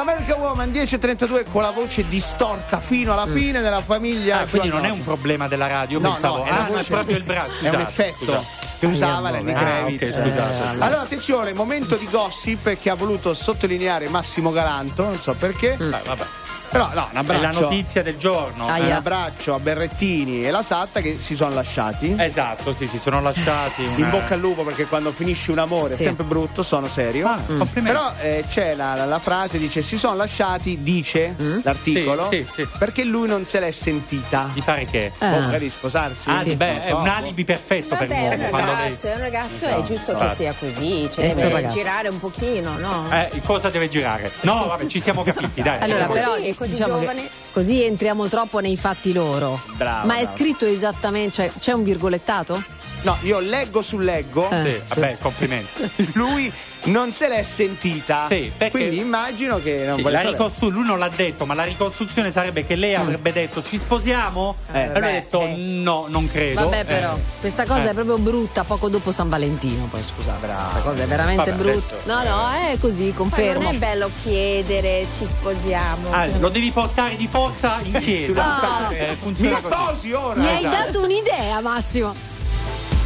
American 0.00 0.40
Woman 0.40 0.70
10.32 0.70 1.44
con 1.50 1.62
la 1.62 1.70
voce 1.70 2.06
distorta 2.08 2.80
fino 2.80 3.12
alla 3.12 3.26
fine 3.26 3.60
della 3.60 3.82
famiglia. 3.82 4.40
Ah, 4.40 4.46
quindi 4.46 4.68
non 4.68 4.84
è 4.84 4.90
un 4.90 5.02
problema 5.04 5.46
della 5.48 5.66
radio, 5.66 5.98
No, 6.00 6.10
pensavo. 6.10 6.38
no, 6.38 6.44
è 6.44 6.50
ah, 6.50 6.64
voce- 6.68 6.80
è 6.80 6.84
proprio 6.86 7.16
il 7.16 7.22
braccio. 7.22 7.64
È 7.64 7.68
un 7.68 7.80
effetto 7.80 8.44
che 8.78 8.86
usava 8.86 9.30
Lenny 9.30 9.52
Ah, 9.52 9.58
Kravitz. 9.58 10.02
ok, 10.02 10.22
scusate. 10.22 10.52
Eh, 10.78 10.82
Allora, 10.82 11.00
attenzione, 11.02 11.52
momento 11.52 11.96
di 11.96 12.08
gossip 12.10 12.78
che 12.78 12.90
ha 12.90 12.94
voluto 12.94 13.34
sottolineare 13.34 14.08
Massimo 14.08 14.50
Galanto, 14.50 15.04
non 15.04 15.18
so 15.18 15.34
perché. 15.34 15.76
vabbè. 15.78 16.24
Però 16.70 16.88
no, 16.94 17.08
un 17.10 17.16
È 17.16 17.18
abbraccio. 17.18 17.42
la 17.60 17.66
notizia 17.66 18.02
del 18.02 18.16
giorno. 18.16 18.64
Un 18.66 18.90
abbraccio 18.92 19.54
a 19.54 19.58
Berrettini 19.58 20.44
e 20.44 20.50
la 20.50 20.62
Satta 20.62 21.00
che 21.00 21.18
si 21.20 21.34
sono 21.34 21.54
lasciati. 21.54 22.14
Esatto, 22.18 22.72
sì, 22.72 22.86
si 22.86 22.98
sono 22.98 23.20
lasciati. 23.20 23.82
In 23.84 23.94
una- 23.96 24.08
bocca 24.08 24.34
al 24.34 24.40
lupo 24.40 24.62
perché 24.62 24.86
quando 24.86 25.10
finisce 25.12 25.50
un 25.50 25.58
amore 25.58 25.94
Sì. 25.96 26.02
è 26.02 26.06
sempre 26.06 26.24
brutto, 26.24 26.62
sono 26.62 26.86
serio. 26.88 27.26
Ah, 27.26 27.38
Mm. 27.50 27.62
Però 27.82 28.12
eh, 28.20 28.44
c'è 28.48 28.74
la, 28.74 28.94
la- 28.94 29.04
la 29.06 29.18
frase, 29.18 29.58
dice 29.58 29.82
si 29.82 29.96
sono 29.98 30.14
lasciati, 30.14 30.82
dice 30.82 31.34
l'articolo, 31.64 32.28
Sì, 32.28 32.44
sì, 32.48 32.62
sì. 32.62 32.68
perché 32.78 33.02
lui 33.04 33.26
non 33.26 33.44
se 33.44 33.58
l'è 33.60 33.70
sentita. 33.70 34.48
Di 34.52 34.60
fare 34.60 34.84
che? 34.84 35.10
Oh, 35.18 35.26
magari 35.40 35.68
sposarsi. 35.70 36.28
Ah, 36.30 36.42
Sì. 36.42 36.54
beh, 36.54 36.84
è 36.84 36.92
un 36.92 37.08
alibi 37.08 37.44
perfetto 37.44 37.96
per 37.96 38.06
Vabbè, 38.06 38.14
è 38.20 38.28
l'uomo. 38.28 38.44
un 38.44 38.50
quando 38.50 38.72
lei- 38.72 38.82
ragazzo, 38.84 39.06
è 39.08 39.14
un 39.14 39.20
ragazzo, 39.20 39.64
è 39.64 39.68
Esatto. 39.68 39.82
giusto 39.82 40.12
che 40.14 40.22
Infatti. 40.22 40.36
sia 40.36 40.54
così, 40.58 41.10
cioè 41.12 41.30
È 41.30 41.34
deve 41.34 41.52
ragazzo. 41.52 41.74
girare 41.76 42.08
un 42.08 42.18
pochino, 42.20 42.76
no? 42.78 43.06
Eh, 43.10 43.40
cosa 43.44 43.68
deve 43.70 43.88
girare? 43.88 44.30
No, 44.42 44.66
vabbè, 44.66 44.86
ci 44.86 45.00
siamo 45.00 45.22
capiti, 45.24 45.62
dai. 45.62 45.80
Allora, 45.80 46.06
però, 46.06 46.34
Così, 46.34 46.54
così 46.60 46.70
diciamo 46.72 46.94
che 46.94 47.00
giovane. 47.00 47.28
così 47.52 47.82
entriamo 47.84 48.28
troppo 48.28 48.58
nei 48.60 48.76
fatti 48.76 49.12
loro. 49.12 49.60
Brava, 49.76 50.04
Ma 50.04 50.16
è 50.16 50.20
brava. 50.22 50.36
scritto 50.36 50.66
esattamente, 50.66 51.32
cioè 51.32 51.52
c'è 51.58 51.72
un 51.72 51.82
virgolettato? 51.82 52.62
No, 53.02 53.16
io 53.22 53.38
leggo 53.40 53.80
su 53.82 53.98
leggo. 53.98 54.48
Eh. 54.50 54.58
Sì, 54.58 54.82
vabbè, 54.88 55.16
complimenti. 55.20 55.90
Lui 56.14 56.52
non 56.84 57.12
se 57.12 57.28
l'è 57.28 57.42
sentita. 57.42 58.26
Sì, 58.28 58.50
perché- 58.56 58.70
Quindi 58.78 58.98
immagino 58.98 59.58
che 59.58 59.84
non 59.86 59.96
Sì, 59.98 60.02
sapere. 60.02 60.30
ricostru- 60.30 60.70
lui 60.72 60.84
non 60.86 60.98
l'ha 60.98 61.10
detto, 61.14 61.44
ma 61.46 61.54
la 61.54 61.64
ricostruzione 61.64 62.30
sarebbe 62.32 62.64
che 62.66 62.74
lei 62.74 62.94
avrebbe 62.94 63.32
detto 63.32 63.62
ci 63.62 63.76
sposiamo? 63.76 64.56
Eh, 64.72 64.80
e 64.82 64.86
lui 64.98 65.08
ha 65.08 65.10
detto 65.12 65.46
no, 65.56 66.06
non 66.08 66.26
credo. 66.30 66.62
Vabbè, 66.64 66.80
Eh. 66.80 66.84
però, 66.84 67.18
questa 67.40 67.64
cosa 67.66 67.84
Eh. 67.86 67.90
è 67.90 67.94
proprio 67.94 68.18
brutta 68.18 68.64
poco 68.64 68.88
dopo 68.88 69.12
San 69.12 69.28
Valentino. 69.28 69.84
Poi 69.90 70.02
scusate, 70.02 70.38
questa 70.46 70.80
cosa 70.82 71.02
è 71.02 71.06
veramente 71.06 71.50
Vabbè, 71.50 71.62
brutta. 71.62 71.94
adesso- 71.96 72.00
No, 72.04 72.22
no, 72.22 72.48
è 72.72 72.78
così, 72.80 73.12
confermo. 73.14 73.62
non 73.62 73.74
è 73.74 73.78
bello 73.78 74.10
chiedere 74.22 75.06
ci 75.16 75.24
sposiamo. 75.26 76.12
Ah, 76.12 76.24
cioè- 76.26 76.38
lo 76.38 76.48
devi 76.48 76.70
portare 76.70 77.16
di 77.16 77.26
forza 77.26 77.78
in 77.82 77.92
chiesa. 78.00 78.86
Ah. 78.88 78.94
Eh, 78.94 79.16
funziona 79.20 79.58
Mi 79.62 79.70
sposi 79.70 80.12
ora. 80.12 80.40
Mi 80.40 80.48
hai 80.48 80.58
Esatto. 80.58 80.76
dato 80.86 81.02
un'idea, 81.04 81.60
Massimo. 81.60 82.14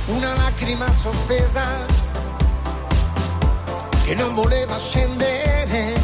Una 0.06 0.34
lacrima 0.34 0.92
sospesa 0.92 1.62
che 4.04 4.14
non 4.14 4.34
voleva 4.34 4.78
scendere, 4.78 5.94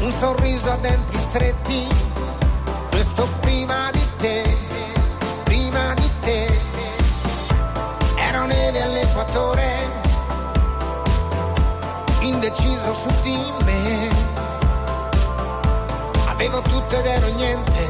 un 0.00 0.10
sorriso 0.18 0.70
a 0.70 0.76
denti 0.76 1.18
stretti, 1.18 1.86
questo 2.90 3.28
prima 3.40 3.90
di 3.92 4.06
te, 4.16 4.56
prima 5.44 5.92
di 5.94 6.10
te, 6.20 6.60
era 8.16 8.46
neve 8.46 8.82
all'equatore, 8.82 9.90
indeciso 12.20 12.94
su 12.94 13.08
di 13.22 13.38
me, 13.64 14.08
avevo 16.28 16.62
tutto 16.62 16.98
ed 16.98 17.04
ero 17.04 17.34
niente, 17.34 17.86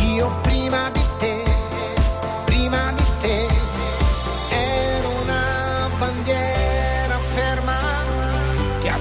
io 0.00 0.32
prima 0.42 0.90
di 0.90 1.00
te 1.00 1.05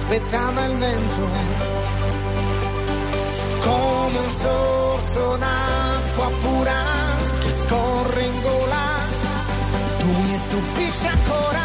aspettava 0.06 0.66
il 0.66 0.78
vento 0.78 1.30
come 3.60 4.20
un 4.20 4.30
sorso 4.40 5.38
d'acqua 5.38 6.30
pura 6.42 6.82
che 7.42 7.50
scorre 7.50 8.24
in 8.24 8.42
gola. 8.42 8.86
Tu 9.98 10.06
mi 10.06 10.38
stupisci 10.38 11.08
ancora. 11.08 11.64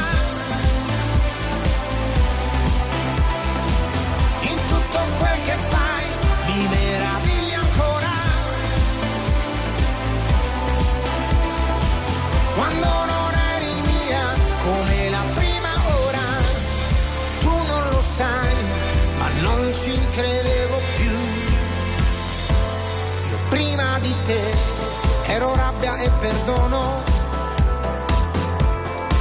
In 4.40 4.58
tutto 4.68 4.98
quel 5.18 5.44
che 5.44 5.56
fai 5.68 5.79
e 26.02 26.10
perdono 26.20 27.02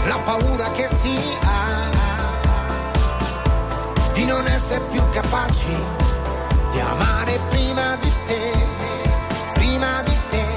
la 0.07 0.18
paura 0.23 0.72
che 0.72 0.88
si 0.88 1.18
ha 1.41 1.89
di 4.14 4.26
non 4.26 4.45
essere 4.47 4.81
più 4.91 5.01
capaci 5.11 5.76
di 6.72 6.80
amare 6.80 7.39
prima 7.49 7.95
di 7.95 8.11
te 8.26 8.51
prima 9.53 10.01
di 10.03 10.18
te. 10.30 10.47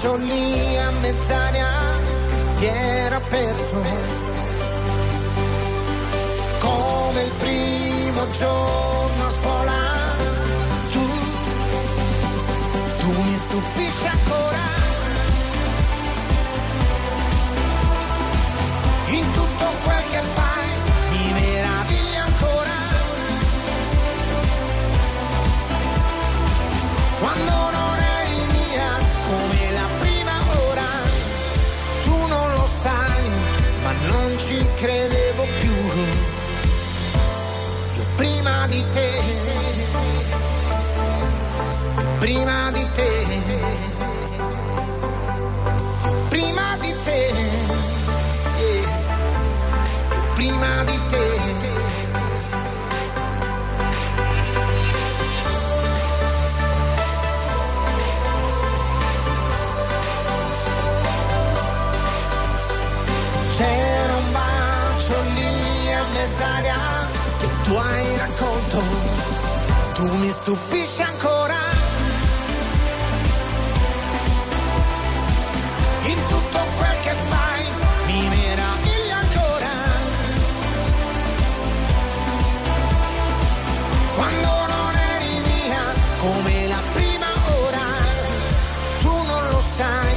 Bacio 0.00 0.16
lì 0.16 0.76
a 0.78 0.90
mezz'aria 1.02 1.68
che 2.30 2.54
si 2.54 2.64
era 2.64 3.20
perso. 3.20 3.82
Come 6.58 7.22
il 7.22 7.32
primo 7.38 8.30
giorno 8.30 9.19
stupisci 13.60 14.06
ancora. 14.06 14.58
In 19.10 19.32
tutto 19.32 19.64
quel 19.84 20.04
che 20.10 20.20
fai 20.34 20.68
mi 21.10 21.32
meravigli 21.32 22.16
ancora. 22.16 22.78
Quando 27.20 27.70
non 27.76 27.98
eri 27.98 28.46
mia 28.56 28.90
come 29.28 29.72
la 29.72 29.88
prima 30.00 30.36
ora 30.68 30.90
tu 32.04 32.26
non 32.26 32.52
lo 32.52 32.68
sai 32.82 33.28
ma 33.82 33.92
non 33.92 34.38
ci 34.38 34.66
credevo 34.76 35.46
più. 35.60 35.74
Io 37.96 38.04
prima 38.16 38.66
di 38.68 38.84
te 38.92 39.59
mi 70.20 70.30
stupisci 70.30 71.02
ancora. 71.02 71.58
In 76.04 76.18
tutto 76.28 76.58
quel 76.76 76.96
che 77.02 77.14
fai 77.28 77.64
mi 78.06 78.28
meraviglia 78.28 79.16
ancora. 79.16 79.74
Quando 84.14 84.52
non 84.72 84.94
eri 85.14 85.40
mia 85.50 85.84
come 86.18 86.66
la 86.68 86.82
prima 86.92 87.30
ora. 87.64 87.86
Tu 88.98 89.22
non 89.30 89.48
lo 89.50 89.62
sai, 89.76 90.14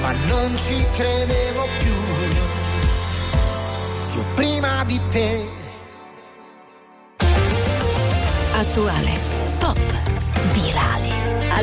ma 0.00 0.12
non 0.12 0.56
ci 0.66 0.84
credevo 0.96 1.68
più 1.78 1.92
io 4.14 4.24
prima 4.34 4.84
di 4.84 5.00
te. 5.10 5.62
Attuale, 8.56 9.33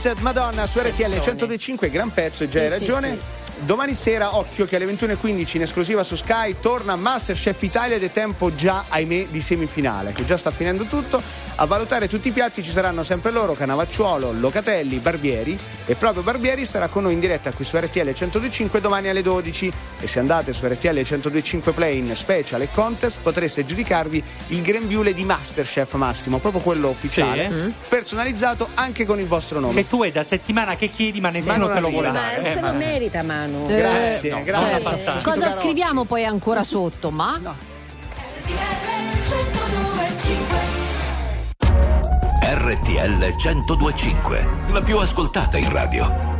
Blessed 0.00 0.22
Madonna 0.22 0.66
su 0.66 0.78
RTL 0.78 1.10
1025, 1.10 1.90
gran 1.90 2.10
pezzo, 2.10 2.48
già 2.48 2.62
hai 2.62 2.70
Sì, 2.70 2.74
sì, 2.74 2.80
ragione. 2.86 3.18
domani 3.58 3.92
sera, 3.92 4.34
occhio 4.34 4.64
che 4.64 4.76
alle 4.76 4.86
21.15 4.86 5.56
in 5.56 5.62
esclusiva 5.62 6.02
su 6.04 6.16
Sky 6.16 6.56
torna 6.58 6.96
Masterchef 6.96 7.62
Italia 7.62 7.96
ed 7.96 8.04
è 8.04 8.10
tempo 8.10 8.54
già, 8.54 8.86
ahimè, 8.88 9.26
di 9.28 9.42
semifinale, 9.42 10.12
che 10.12 10.24
già 10.24 10.38
sta 10.38 10.50
finendo 10.50 10.84
tutto. 10.84 11.20
A 11.56 11.66
valutare 11.66 12.08
tutti 12.08 12.28
i 12.28 12.30
piatti 12.30 12.62
ci 12.62 12.70
saranno 12.70 13.02
sempre 13.02 13.30
loro, 13.30 13.52
Canavacciuolo, 13.52 14.32
Locatelli, 14.32 15.00
Barbieri 15.00 15.58
e 15.84 15.94
proprio 15.96 16.22
Barbieri 16.22 16.64
sarà 16.64 16.88
con 16.88 17.02
noi 17.02 17.12
in 17.12 17.20
diretta 17.20 17.52
qui 17.52 17.66
su 17.66 17.76
RTL 17.76 18.00
1025 18.00 18.80
domani 18.80 19.08
alle 19.10 19.20
12 19.20 19.70
e 20.00 20.06
se 20.06 20.18
andate 20.18 20.52
su 20.52 20.66
RTL 20.66 20.88
1025 20.94 21.72
Play 21.72 21.98
in 21.98 22.14
special 22.16 22.62
e 22.62 22.68
contest 22.72 23.20
potreste 23.20 23.64
giudicarvi 23.64 24.22
il 24.48 24.62
grembiule 24.62 25.12
di 25.12 25.24
Masterchef 25.24 25.94
Massimo, 25.94 26.38
proprio 26.38 26.60
quello 26.62 26.88
ufficiale, 26.88 27.48
Sì, 27.50 27.54
eh? 27.68 27.72
personalizzato 27.88 28.68
anche 28.74 29.04
con 29.04 29.20
il 29.20 29.26
vostro 29.26 29.60
nome. 29.60 29.74
Che 29.82 29.88
tu 29.88 30.02
è 30.02 30.10
da 30.10 30.22
settimana 30.22 30.76
che 30.76 30.88
chiedi, 30.88 31.20
ma 31.20 31.30
nessuno 31.30 31.56
non 31.66 31.74
te 31.74 31.80
lo 31.80 31.88
vuole 31.90 32.08
Ma 32.08 32.12
dare. 32.20 32.44
se 32.44 32.50
Eh, 32.52 32.54
lo 32.54 32.60
ma- 32.60 32.72
merita 32.72 33.22
Manu. 33.22 33.64
Eh, 33.68 33.76
Grazie, 33.76 34.30
no, 34.30 34.42
grazie. 34.42 34.80
Certo. 34.96 35.30
Cosa 35.30 35.54
scriviamo 35.58 36.04
poi 36.04 36.24
ancora 36.24 36.62
sotto? 36.64 37.10
Ma 37.10 37.38
RTL 42.42 43.34
1025, 43.36 44.48
la 44.72 44.80
più 44.80 44.98
ascoltata 44.98 45.56
in 45.58 45.70
radio. 45.70 46.39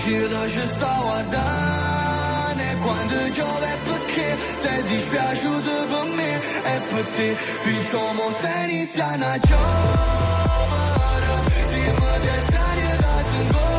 uscirò 0.00 0.46
giusto 0.46 0.86
a 0.86 0.98
guardare 1.02 2.76
quando 2.80 3.14
piove 3.32 3.78
perché 3.84 4.36
sei 4.54 4.82
dispiaciuto 4.84 5.86
per 5.90 6.04
me 6.16 6.40
e 6.64 6.80
per 6.88 7.04
te 7.04 7.36
diciamo 7.64 8.22
se 8.40 8.70
inizia 8.70 9.06
una 9.14 9.38
giovane 9.38 9.68
si 11.66 11.76
mi 11.76 12.96
da 12.96 13.22
singolo 13.30 13.69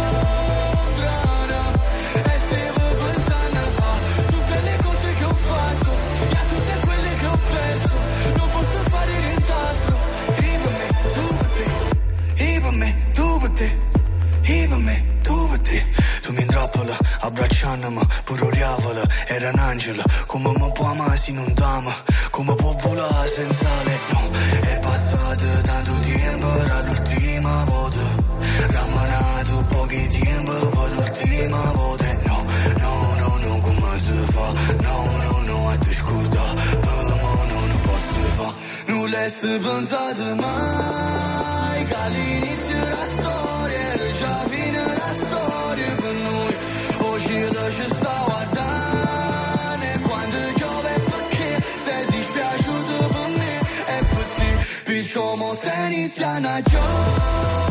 abbracciandomi 17.31 18.01
Pure 18.23 18.45
oriavola, 18.45 19.01
era 19.27 19.49
un 19.49 19.59
angelo. 19.59 20.03
Come 20.27 20.51
mi 20.57 20.71
può 20.73 20.85
amare 20.85 21.17
se 21.17 21.31
non 21.31 21.53
t'ama 21.53 21.93
Come 22.29 22.55
può 22.55 22.71
volare 22.73 23.29
senza 23.29 23.67
lei 23.83 23.99
No, 24.11 24.29
è 24.61 24.79
passato 24.79 25.45
tanto 25.63 25.91
tempo 26.01 26.47
Era 26.59 26.81
l'ultima 26.83 27.63
volta. 27.65 27.99
Rammanato 28.67 29.65
pochi 29.69 30.07
tempo 30.19 30.51
Per 30.51 30.91
l'ultima 30.95 31.71
volta. 31.73 32.05
No, 32.25 32.45
no, 32.77 33.15
no, 33.17 33.37
no, 33.43 33.59
come 33.61 33.99
si 33.99 34.11
fa? 34.33 34.51
No, 34.81 35.09
no, 35.23 35.41
no, 35.45 35.69
a 35.69 35.77
te 35.77 35.93
scorda 35.93 36.41
Per 36.55 36.79
me 36.85 37.03
no, 37.09 37.45
non 37.47 37.79
posso 37.81 38.21
fa 38.37 38.53
Non 38.87 39.09
l'hai 39.09 39.31
pensato 39.59 40.35
mai 40.35 41.85
Che 41.85 41.95
all'inizio 41.95 42.79
la 42.79 43.05
storia 43.11 43.40
somos 55.11 55.59
Zenit, 55.59 56.17
la 56.17 56.39
Nacho. 56.39 57.70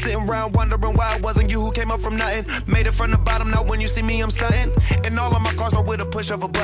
Sitting 0.00 0.28
around 0.28 0.54
wondering 0.54 0.94
why 0.94 1.16
it 1.16 1.22
wasn't 1.22 1.50
you 1.50 1.60
who 1.60 1.70
came 1.72 1.90
up 1.90 2.00
from 2.00 2.16
nothing. 2.16 2.44
Made 2.66 2.86
it 2.86 2.92
from 2.92 3.10
the 3.10 3.18
bottom, 3.18 3.50
now 3.50 3.62
when 3.62 3.80
you 3.80 3.88
see 3.88 4.02
me, 4.02 4.20
I'm 4.20 4.30
stunting. 4.30 4.72
And 5.04 5.18
all 5.18 5.34
of 5.34 5.42
my 5.42 5.52
cars 5.52 5.74
are 5.74 5.84
with 5.84 6.00
a 6.00 6.06
push 6.06 6.30
of 6.30 6.42
a 6.42 6.48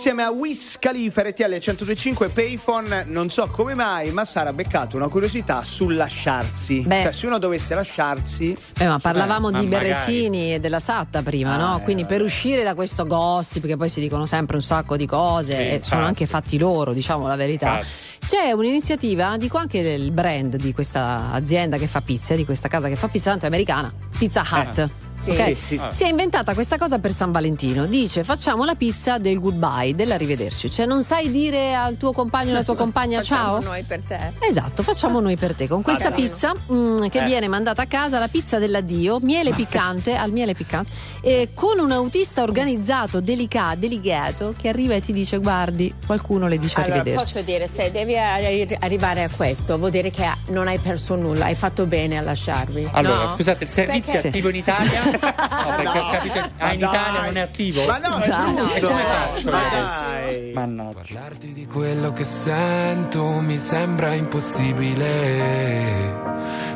insieme 0.00 0.22
a 0.22 0.30
Wiz 0.30 0.78
Khalifa 0.78 1.20
RTL 1.20 1.50
1025 1.50 2.30
Payphone 2.30 3.04
non 3.08 3.28
so 3.28 3.48
come 3.50 3.74
mai 3.74 4.10
ma 4.12 4.24
Sara 4.24 4.48
ha 4.48 4.52
beccato 4.54 4.96
una 4.96 5.08
curiosità 5.08 5.62
sul 5.62 5.94
lasciarsi 5.94 6.80
Beh. 6.86 7.02
cioè 7.02 7.12
se 7.12 7.26
uno 7.26 7.36
dovesse 7.36 7.74
lasciarsi 7.74 8.56
Eh, 8.78 8.86
ma 8.86 8.98
parlavamo 8.98 9.48
Eh, 9.50 9.60
di 9.60 9.66
ma 9.66 9.76
magari. 9.76 9.88
Berrettini 9.90 10.54
e 10.54 10.58
della 10.58 10.80
Satta 10.80 11.20
prima, 11.20 11.52
Ah, 11.52 11.56
no? 11.72 11.78
eh, 11.78 11.82
Quindi 11.82 12.06
per 12.06 12.22
uscire 12.22 12.62
da 12.62 12.74
questo 12.74 13.04
gossip, 13.06 13.66
che 13.66 13.76
poi 13.76 13.90
si 13.90 14.00
dicono 14.00 14.24
sempre 14.24 14.56
un 14.56 14.62
sacco 14.62 14.96
di 14.96 15.04
cose, 15.04 15.52
Sì, 15.52 15.58
e 15.58 15.64
sono 15.66 15.74
infatti. 15.76 16.02
anche 16.04 16.26
fatti 16.26 16.56
loro, 16.56 16.94
diciamo 16.94 17.26
la 17.26 17.36
verità. 17.36 17.76
Infatti. 17.76 18.26
C'è 18.26 18.52
un'iniziativa, 18.52 19.36
dico 19.36 19.58
anche 19.58 19.78
il 19.80 20.12
brand 20.12 20.56
di 20.56 20.72
questa 20.72 21.30
azienda 21.32 21.76
che 21.76 21.86
fa 21.86 22.00
pizza, 22.00 22.34
di 22.34 22.46
questa 22.46 22.68
casa 22.68 22.88
che 22.88 22.96
fa 22.96 23.08
pizza, 23.08 23.28
tanto 23.30 23.44
è 23.44 23.48
americana, 23.48 23.92
Pizza 24.16 24.42
Hut. 24.50 24.88
Sì. 25.20 25.30
ok? 25.30 25.44
Sì, 25.56 25.76
sì. 25.76 25.80
Si 25.90 26.04
è 26.04 26.08
inventata 26.08 26.54
questa 26.54 26.76
cosa 26.78 26.98
per 26.98 27.12
San 27.12 27.30
Valentino. 27.32 27.86
Dice: 27.86 28.24
facciamo 28.24 28.64
la 28.64 28.74
pizza 28.74 29.18
del 29.18 29.38
goodbye, 29.38 29.94
dell'arrivederci. 29.94 30.70
Cioè, 30.70 30.86
non 30.86 31.02
sai 31.02 31.30
dire 31.30 31.74
al 31.74 31.96
tuo 31.96 32.12
compagno 32.12 32.50
o 32.50 32.54
alla 32.54 32.62
tua 32.64 32.76
compagna 32.76 33.18
Facciamo 33.18 33.60
ciao? 33.60 33.62
noi 33.62 33.82
per 33.82 34.00
te. 34.06 34.32
Esatto, 34.40 34.82
facciamo 34.82 35.20
noi 35.20 35.36
per 35.36 35.54
te. 35.54 35.68
Con 35.68 35.82
questa 35.82 36.10
Carino. 36.10 36.28
pizza 36.28 36.52
mm, 36.72 37.06
che 37.08 37.20
Eh. 37.20 37.24
viene 37.24 37.48
mandata 37.48 37.82
a 37.82 37.86
casa, 37.86 38.18
la 38.18 38.28
pizza 38.28 38.58
dell'addio, 38.58 39.18
miele 39.20 39.50
piccante, 39.52 40.14
al 40.16 40.30
miele 40.32 40.54
piccante, 40.54 40.90
e 41.20 41.50
con 41.54 41.78
un 41.78 41.90
autista 41.92 42.42
organizzato, 42.42 43.20
delicato, 43.20 43.76
delicato, 43.78 44.54
che 44.58 44.68
arriva 44.68 44.94
e 44.94 45.00
ti 45.00 45.12
dice: 45.12 45.38
Guardi, 45.38 45.92
qualcuno 46.06 46.46
le 46.48 46.58
dice 46.58 46.76
Allora, 46.76 46.94
arrivederci. 47.00 47.24
posso 47.32 47.44
dire, 47.44 47.66
se 47.66 47.90
devi 47.90 48.16
arri- 48.16 48.76
arrivare 48.80 49.22
a 49.24 49.30
questo, 49.30 49.76
vuol 49.78 49.90
dire 49.90 50.10
che 50.10 50.26
non 50.48 50.66
hai 50.68 50.78
perso 50.78 51.14
nulla, 51.14 51.44
hai 51.46 51.54
fatto 51.54 51.84
bene 51.86 52.16
a 52.18 52.22
lasciarvi. 52.22 52.88
Allora, 52.92 53.24
no? 53.24 53.34
scusate, 53.34 53.64
il 53.64 53.70
servizio 53.70 54.12
Perché- 54.12 54.28
è 54.28 54.30
attivo 54.30 54.48
in 54.48 54.54
Italia? 54.56 55.02
No, 55.10 55.76
perché 55.76 55.98
ho 55.98 56.10
capito. 56.10 56.38
Ah, 56.58 56.72
in. 56.72 56.80
Italia 56.80 57.22
non 57.24 57.36
è 57.36 57.40
attivo? 57.40 57.84
ma 57.86 57.98
no 57.98 58.18
è 58.18 58.28
Dai. 58.28 58.42
brutto 58.54 58.74
E 58.74 58.80
come 58.80 59.02
faccio 59.02 59.48
adesso? 59.48 60.04
dai 60.08 60.52
Mannaggia. 60.54 60.98
Parlarti 61.00 61.52
di 61.52 61.66
quello 61.66 62.12
che 62.12 62.24
sento 62.24 63.24
mi 63.40 63.58
sembra 63.58 64.12
impossibile, 64.14 66.12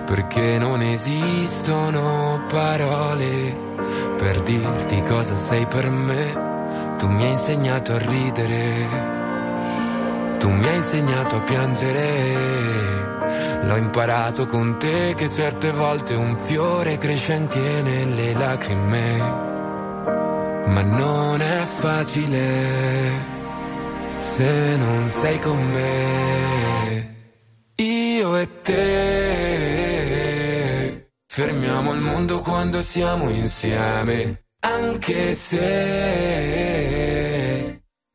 perché 0.07 0.59
non 0.59 0.81
esistono 0.83 2.43
parole 2.49 3.57
per 4.19 4.41
dirti 4.41 5.03
cosa 5.03 5.37
sei 5.39 5.67
per 5.67 5.89
me. 5.91 6.53
Tu 6.99 7.09
mi 7.09 7.25
hai 7.25 7.31
insegnato 7.33 7.93
a 7.95 7.99
ridere, 7.99 8.89
tu 10.39 10.49
mi 10.51 10.67
hai 10.69 10.77
insegnato 10.77 11.37
a 11.37 11.41
piangere. 11.41 13.13
L'ho 13.67 13.77
imparato 13.77 14.47
con 14.47 14.79
te 14.79 15.15
che 15.17 15.31
certe 15.31 15.71
volte 15.71 16.15
un 16.15 16.37
fiore 16.37 16.99
cresce 16.99 17.33
anche 17.33 17.83
nelle 17.83 18.35
lacrime, 18.35 19.19
ma 20.67 20.83
non 20.83 21.41
è 21.41 21.65
facile 21.65 23.11
se 24.19 24.77
non 24.77 25.09
sei 25.09 25.41
con 25.41 25.65
me. 25.71 27.13
Io 27.77 28.37
e 28.37 28.61
te 28.61 28.75
fermiamo 31.27 31.93
il 31.95 32.01
mondo 32.01 32.41
quando 32.43 32.83
siamo 32.83 33.31
insieme, 33.31 34.45
anche 34.61 35.35
se 35.35 36.75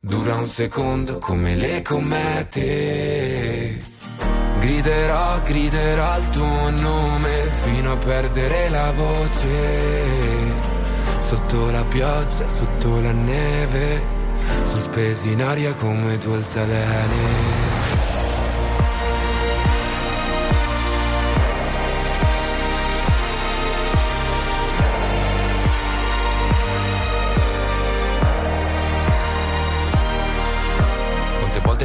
dura 0.00 0.36
un 0.36 0.48
secondo 0.48 1.18
come 1.18 1.54
le 1.56 1.82
comete. 1.82 2.78
Griderò, 4.60 5.40
griderò 5.42 6.18
il 6.18 6.28
tuo 6.28 6.70
nome 6.70 7.50
fino 7.62 7.92
a 7.92 7.96
perdere 7.96 8.68
la 8.68 8.92
voce. 8.92 10.52
Sotto 11.20 11.70
la 11.70 11.82
pioggia, 11.84 12.46
sotto 12.46 13.00
la 13.00 13.12
neve, 13.12 14.02
sospesi 14.64 15.32
in 15.32 15.42
aria 15.42 15.72
come 15.74 16.18
due 16.18 16.36
altalene. 16.36 17.69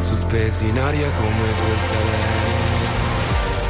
sospesi 0.00 0.68
in 0.68 0.78
aria 0.78 1.10
come 1.10 1.54
due 1.60 1.76
talenti. 1.86 2.52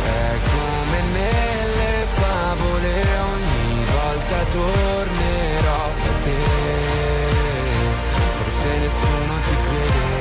È 0.05 0.39
come 0.53 0.99
nelle 1.13 2.07
favole, 2.07 2.93
ogni 3.33 3.85
volta 3.85 4.45
tornerò 4.51 5.93
da 6.05 6.13
te. 6.23 6.39
Forse 8.37 8.79
nessuno 8.79 9.35
ti 9.47 9.57
crede. 9.67 10.13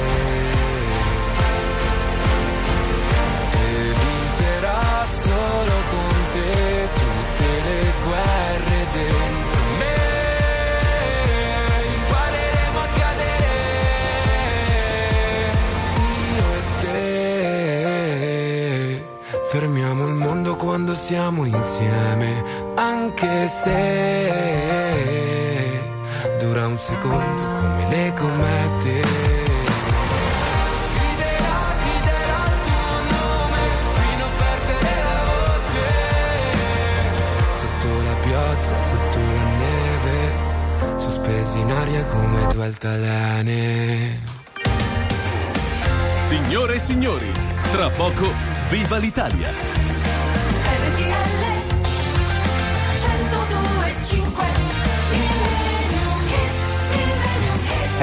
E 3.66 3.94
vincerò 4.04 5.06
solo 5.22 5.76
con 5.90 6.16
te 6.32 6.73
quando 20.64 20.94
siamo 20.94 21.46
insieme, 21.46 22.44
anche 22.76 23.48
se 23.50 25.02
dura 26.40 26.68
un 26.68 26.78
secondo 26.78 27.42
come 27.42 27.90
le 27.90 28.14
comete. 28.18 29.42
In 41.56 41.70
aria 41.72 42.04
come 42.06 42.48
due 42.52 42.64
altalene. 42.66 44.20
Signore 46.28 46.76
e 46.76 46.80
signori, 46.80 47.32
tra 47.72 47.90
poco 47.90 48.32
viva 48.70 48.98
l'Italia. 48.98 49.73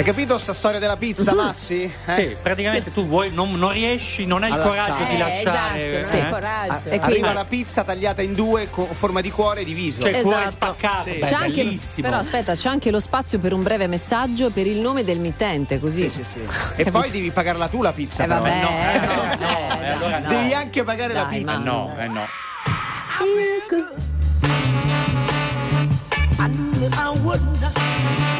Hai 0.00 0.06
capito 0.06 0.38
sta 0.38 0.54
storia 0.54 0.78
della 0.78 0.96
pizza, 0.96 1.34
Massi? 1.34 1.82
Eh? 1.82 2.12
Sì, 2.14 2.36
praticamente 2.40 2.90
tu 2.90 3.06
vuoi, 3.06 3.30
non, 3.30 3.50
non 3.50 3.70
riesci, 3.70 4.24
non 4.24 4.42
hai 4.42 4.48
il 4.50 4.58
coraggio 4.58 5.04
di 5.04 5.18
lasciare. 5.18 5.98
lasciare. 5.98 5.98
esatto, 5.98 6.16
eh? 6.16 6.16
non 6.16 6.24
hai 6.24 6.30
coraggio. 6.30 6.72
Ah, 6.72 6.94
A- 6.94 7.04
arriva 7.04 7.32
la 7.34 7.44
pizza 7.44 7.84
tagliata 7.84 8.22
in 8.22 8.32
due 8.32 8.70
con 8.70 8.86
forma 8.86 9.20
di 9.20 9.30
cuore 9.30 9.62
diviso. 9.62 10.00
Cioè, 10.00 10.16
il 10.16 10.22
cuore 10.22 10.46
Esatto. 10.46 10.50
spaccato, 10.52 11.10
Sì. 11.10 11.18
beh, 11.18 11.26
C'è 11.26 11.34
anche, 11.34 11.64
bellissimo. 11.64 12.08
però 12.08 12.18
aspetta, 12.18 12.54
c'è 12.54 12.68
anche 12.70 12.90
lo 12.90 12.98
spazio 12.98 13.38
per 13.40 13.52
un 13.52 13.62
breve 13.62 13.88
messaggio 13.88 14.48
per 14.48 14.66
il 14.66 14.78
nome 14.78 15.04
del 15.04 15.18
mittente, 15.18 15.78
così. 15.78 16.10
E 16.76 16.90
poi 16.90 17.10
devi 17.12 17.30
pagarla 17.30 17.68
tu 17.68 17.82
la 17.82 17.92
pizza. 17.92 18.24
Eh, 18.24 18.26
però. 18.26 18.40
vabbè, 18.40 18.54
Eh, 18.56 18.62
no. 18.62 19.32
eh, 19.32 19.36
no, 19.36 19.82
eh, 19.84 19.88
allora 19.90 20.18
no. 20.20 20.28
Devi 20.28 20.54
anche 20.54 20.82
pagare 20.82 21.12
la 21.12 21.24
Dai, 21.24 21.40
pizza. 21.40 21.54
Eh 21.56 21.58
no, 21.58 21.94
eh 21.98 22.06
no. 22.06 22.26
I 26.38 26.48
knew 26.48 26.88
that 26.88 26.98
I 26.98 27.18
would 27.22 27.42
not. 27.60 28.39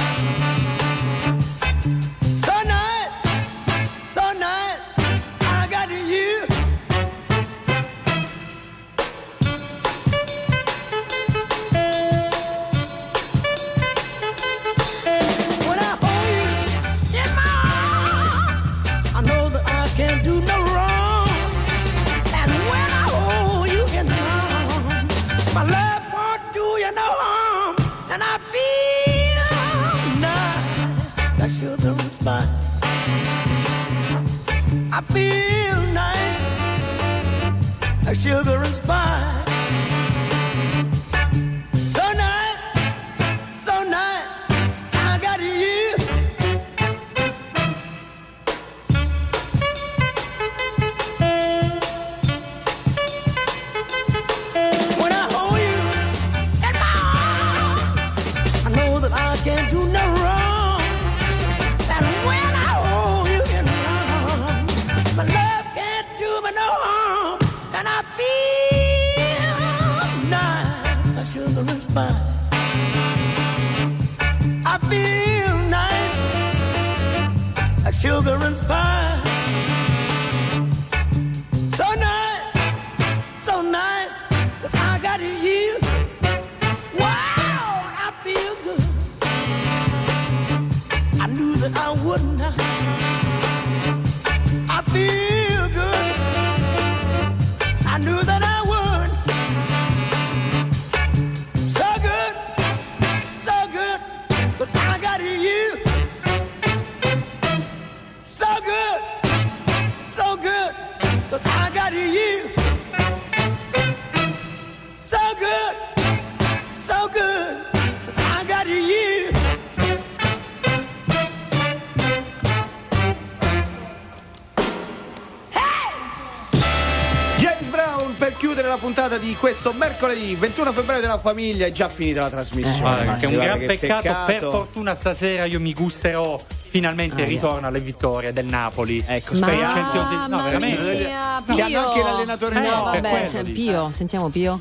Puntata 129.11 129.17
di 129.17 129.35
questo 129.35 129.73
mercoledì 129.73 130.35
21 130.35 130.71
febbraio 130.71 131.01
della 131.01 131.19
famiglia 131.19 131.65
è 131.65 131.71
già 131.71 131.89
finita 131.89 132.21
la 132.21 132.29
trasmissione. 132.29 132.79
Guarda, 132.79 133.15
che 133.15 133.25
è 133.25 133.27
un 133.27 133.33
gran 133.43 133.59
che 133.59 133.65
peccato. 133.65 134.23
Per 134.25 134.41
fortuna 134.49 134.95
stasera 134.95 135.45
io 135.45 135.59
mi 135.59 135.73
gusterò 135.73 136.39
finalmente 136.69 137.21
il 137.21 137.27
ritorno 137.27 137.67
alle 137.67 137.79
vittorie 137.81 138.31
del 138.31 138.45
Napoli. 138.45 139.03
Ecco, 139.05 139.33
Mamma 139.37 140.27
No, 140.27 140.43
veramente. 140.43 140.81
mia, 140.81 141.43
Che 141.45 141.61
hanno 141.61 141.87
anche 141.87 142.01
l'allenatore 142.03 142.55
Eh, 142.55 142.59
nuovo. 142.67 142.83
vabbè, 142.85 143.01
Per 143.01 143.27
se- 143.27 143.39
quello 143.41 143.53
Pio, 143.53 143.91
sentiamo 143.91 144.29
Pio. 144.29 144.59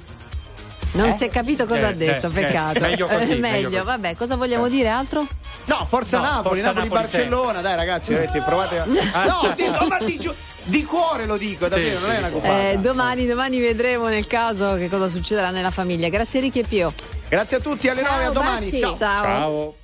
Non 0.93 1.07
Eh? 1.07 1.17
si 1.17 1.25
è 1.25 1.29
capito 1.29 1.67
cosa 1.67 1.83
Eh, 1.83 1.85
ha 1.85 1.93
detto, 1.93 2.27
eh, 2.27 2.31
peccato. 2.31 2.79
eh, 2.79 2.81
meglio 2.81 3.07
così, 3.07 3.33
Eh, 3.35 3.39
meglio 3.39 3.71
così. 3.71 3.85
vabbè, 3.85 4.17
cosa 4.17 4.35
vogliamo 4.35 4.67
dire 4.69 4.89
altro? 4.89 5.25
No, 5.67 5.87
Forza 5.89 6.17
No, 6.17 6.23
Napoli, 6.25 6.61
Forza 6.61 6.73
Napoli, 6.73 6.89
Napoli 6.89 6.89
Barcellona, 6.89 7.61
dai 7.61 7.77
ragazzi, 7.77 8.13
provate 8.45 8.79
a... 8.81 8.85
No, 8.87 9.53
di, 9.55 9.69
no, 9.69 9.87
ma 9.87 9.99
di, 10.05 10.19
giu- 10.19 10.35
di 10.71 10.85
cuore 10.85 11.27
lo 11.27 11.37
dico, 11.37 11.69
davvero, 11.69 11.97
Sì, 11.97 12.03
non 12.03 12.11
è 12.13 12.19
una 12.19 12.29
copata. 12.31 12.71
Eh, 12.71 12.79
domani, 12.79 13.27
domani 13.27 13.61
vedremo 13.61 14.09
nel 14.09 14.27
caso 14.27 14.75
che 14.77 14.89
cosa 14.89 15.09
succederà 15.09 15.51
nella 15.51 15.71
famiglia. 15.71 16.09
Grazie 16.09 16.41
Ricky 16.41 16.61
e 16.61 16.65
Pio. 16.67 16.93
Grazie 17.29 17.59
a 17.59 17.61
tutti, 17.61 17.89
alle 17.89 18.03
9 18.03 18.25
a 18.25 18.31
domani. 18.31 18.71
baci. 18.71 18.79
Ciao. 18.81 18.97
Ciao. 18.97 19.23
Ciao. 19.25 19.75